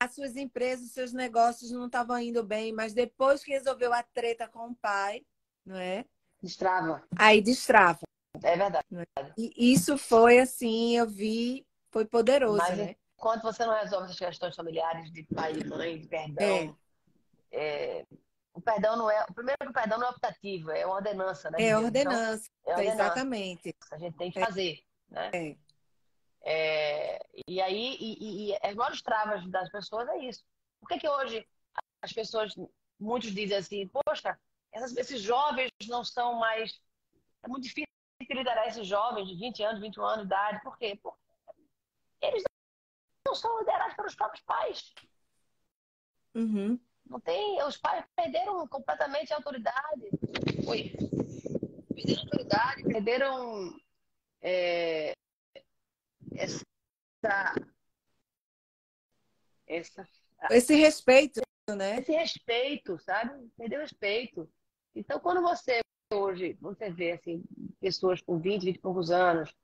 [0.00, 4.02] as suas empresas, os seus negócios não estavam indo bem, mas depois que resolveu a
[4.02, 5.24] treta com o pai,
[5.66, 6.04] não é?
[6.40, 7.02] destrava.
[7.18, 8.00] Aí destrava.
[8.42, 8.86] É verdade.
[9.36, 12.96] E isso foi assim, eu vi, foi poderoso, Mas né?
[13.16, 16.76] enquanto você não resolve essas questões familiares de pai e mãe, de perdão,
[17.52, 18.04] é,
[18.52, 19.24] o perdão não é.
[19.34, 21.58] Primeiro que o perdão não é optativo, é uma ordenança, né?
[21.62, 21.84] É Deus.
[21.84, 23.02] ordenança, Então, é ordenança.
[23.04, 23.74] exatamente.
[23.90, 25.30] A gente tem que fazer, né?
[25.32, 25.56] É.
[26.42, 30.44] É, e aí, e, e, e as maiores travas das pessoas é isso.
[30.80, 31.46] Por que que hoje
[32.00, 32.54] as pessoas,
[32.98, 34.38] muitos dizem assim, poxa,
[34.72, 36.80] essas- esses jovens não são mais.
[37.42, 37.88] É muito difícil
[38.20, 40.62] liderar esses jovens de 20 anos, 21 anos de idade.
[40.62, 40.98] Por quê?
[41.02, 41.18] Porque
[42.20, 42.42] eles
[43.26, 44.92] não são liderados pelos próprios pais.
[46.34, 46.78] Uhum.
[47.06, 50.10] Não tem, os pais perderam completamente a autoridade.
[50.66, 50.92] Oi.
[51.94, 53.80] Perderam a autoridade, perderam
[54.42, 55.14] é,
[56.36, 56.64] essa,
[59.66, 60.08] essa,
[60.50, 61.98] Esse respeito, né?
[61.98, 63.48] esse respeito, sabe?
[63.56, 64.50] Perdeu o respeito.
[64.94, 65.80] Então, quando você
[66.16, 67.44] hoje, você vê assim,
[67.80, 69.54] pessoas com 20, 20 e poucos anos,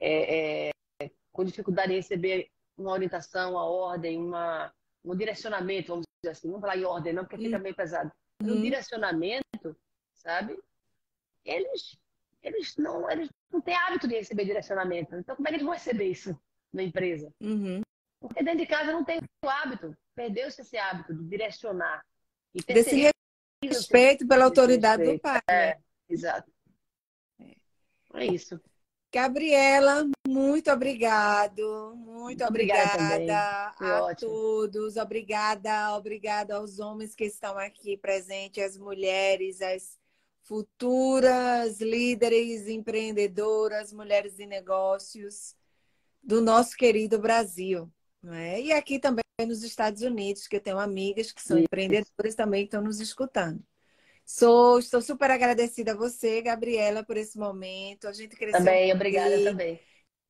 [0.00, 0.68] é,
[1.00, 4.72] é, com dificuldade em receber uma orientação, uma ordem, uma,
[5.04, 8.10] um direcionamento, vamos dizer assim, não falar em ordem, não, porque fica meio pesado.
[8.42, 8.62] Um Uhum.
[8.62, 9.76] direcionamento,
[10.12, 10.58] sabe?
[11.44, 11.96] Eles,
[12.42, 15.14] eles, não, eles não têm hábito de receber direcionamento.
[15.14, 16.38] Então, como é que eles vão receber isso
[16.72, 17.32] na empresa?
[17.40, 17.80] Uhum.
[18.20, 22.04] Porque dentro de casa não tem o hábito, perdeu-se esse hábito de direcionar.
[22.54, 23.14] E Desse terceiriza
[23.68, 25.22] respeito pela autoridade do respeito.
[25.22, 25.42] pai.
[25.48, 25.78] É,
[26.08, 26.50] exato.
[28.14, 28.60] É isso.
[29.12, 34.28] Gabriela, Muito obrigado, muito obrigada, obrigada a ótimo.
[34.28, 39.96] todos, obrigada, obrigada aos homens que estão aqui presentes, as mulheres, as
[40.42, 45.54] futuras líderes empreendedoras, mulheres de negócios
[46.22, 47.88] do nosso querido Brasil.
[48.22, 48.62] Né?
[48.62, 51.64] E aqui também nos Estados Unidos, que eu tenho amigas que são Isso.
[51.64, 53.60] empreendedoras também que estão nos escutando.
[54.24, 58.06] Sou, estou super agradecida a você, Gabriela, por esse momento.
[58.06, 58.60] A gente cresceu.
[58.60, 59.80] Também, obrigada também.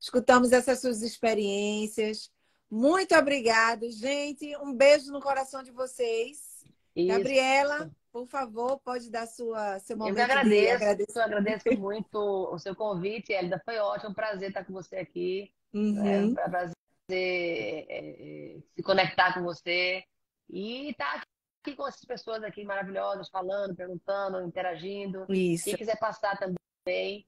[0.01, 2.31] Escutamos essas suas experiências.
[2.70, 4.56] Muito obrigado, gente.
[4.56, 6.64] Um beijo no coração de vocês.
[6.97, 7.09] Isso.
[7.09, 10.18] Gabriela, por favor, pode dar sua, seu momento.
[10.18, 13.60] Eu que agradeço, eu agradeço muito o seu convite, Elida.
[13.64, 15.52] Foi ótimo, um prazer estar com você aqui.
[15.72, 16.06] Uhum.
[16.06, 16.74] É um prazer
[17.10, 20.02] é, é, se conectar com você
[20.48, 21.22] e estar
[21.62, 25.26] aqui com essas pessoas aqui maravilhosas, falando, perguntando, interagindo.
[25.32, 25.64] Isso.
[25.64, 27.26] Quem quiser passar também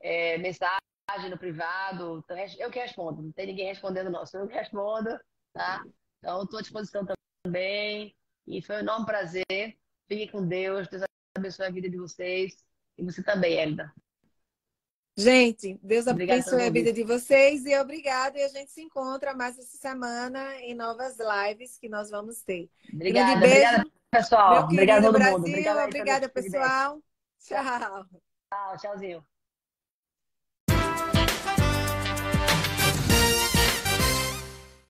[0.00, 0.80] é, mensagem
[1.30, 5.18] no privado, então, eu que respondo, não tem ninguém respondendo não, sou eu que respondo,
[5.52, 5.82] tá?
[6.18, 7.06] Então, estou à disposição
[7.44, 8.14] também
[8.46, 9.46] e foi um enorme prazer.
[10.06, 11.02] Fiquem com Deus, Deus
[11.36, 12.64] abençoe a vida de vocês
[12.96, 13.92] e você também, Elida.
[15.18, 18.36] Gente, Deus abençoe a vida de vocês e obrigado.
[18.36, 22.70] E a gente se encontra mais essa semana em novas lives que nós vamos ter.
[22.94, 24.62] Obrigada, obrigada pessoal.
[24.62, 25.38] Obrigada todo Brasil.
[25.38, 25.48] mundo.
[25.48, 27.02] Obrigada, obrigada pessoal.
[27.40, 28.06] Tchau.
[28.48, 29.37] Tchau, tchauzinho.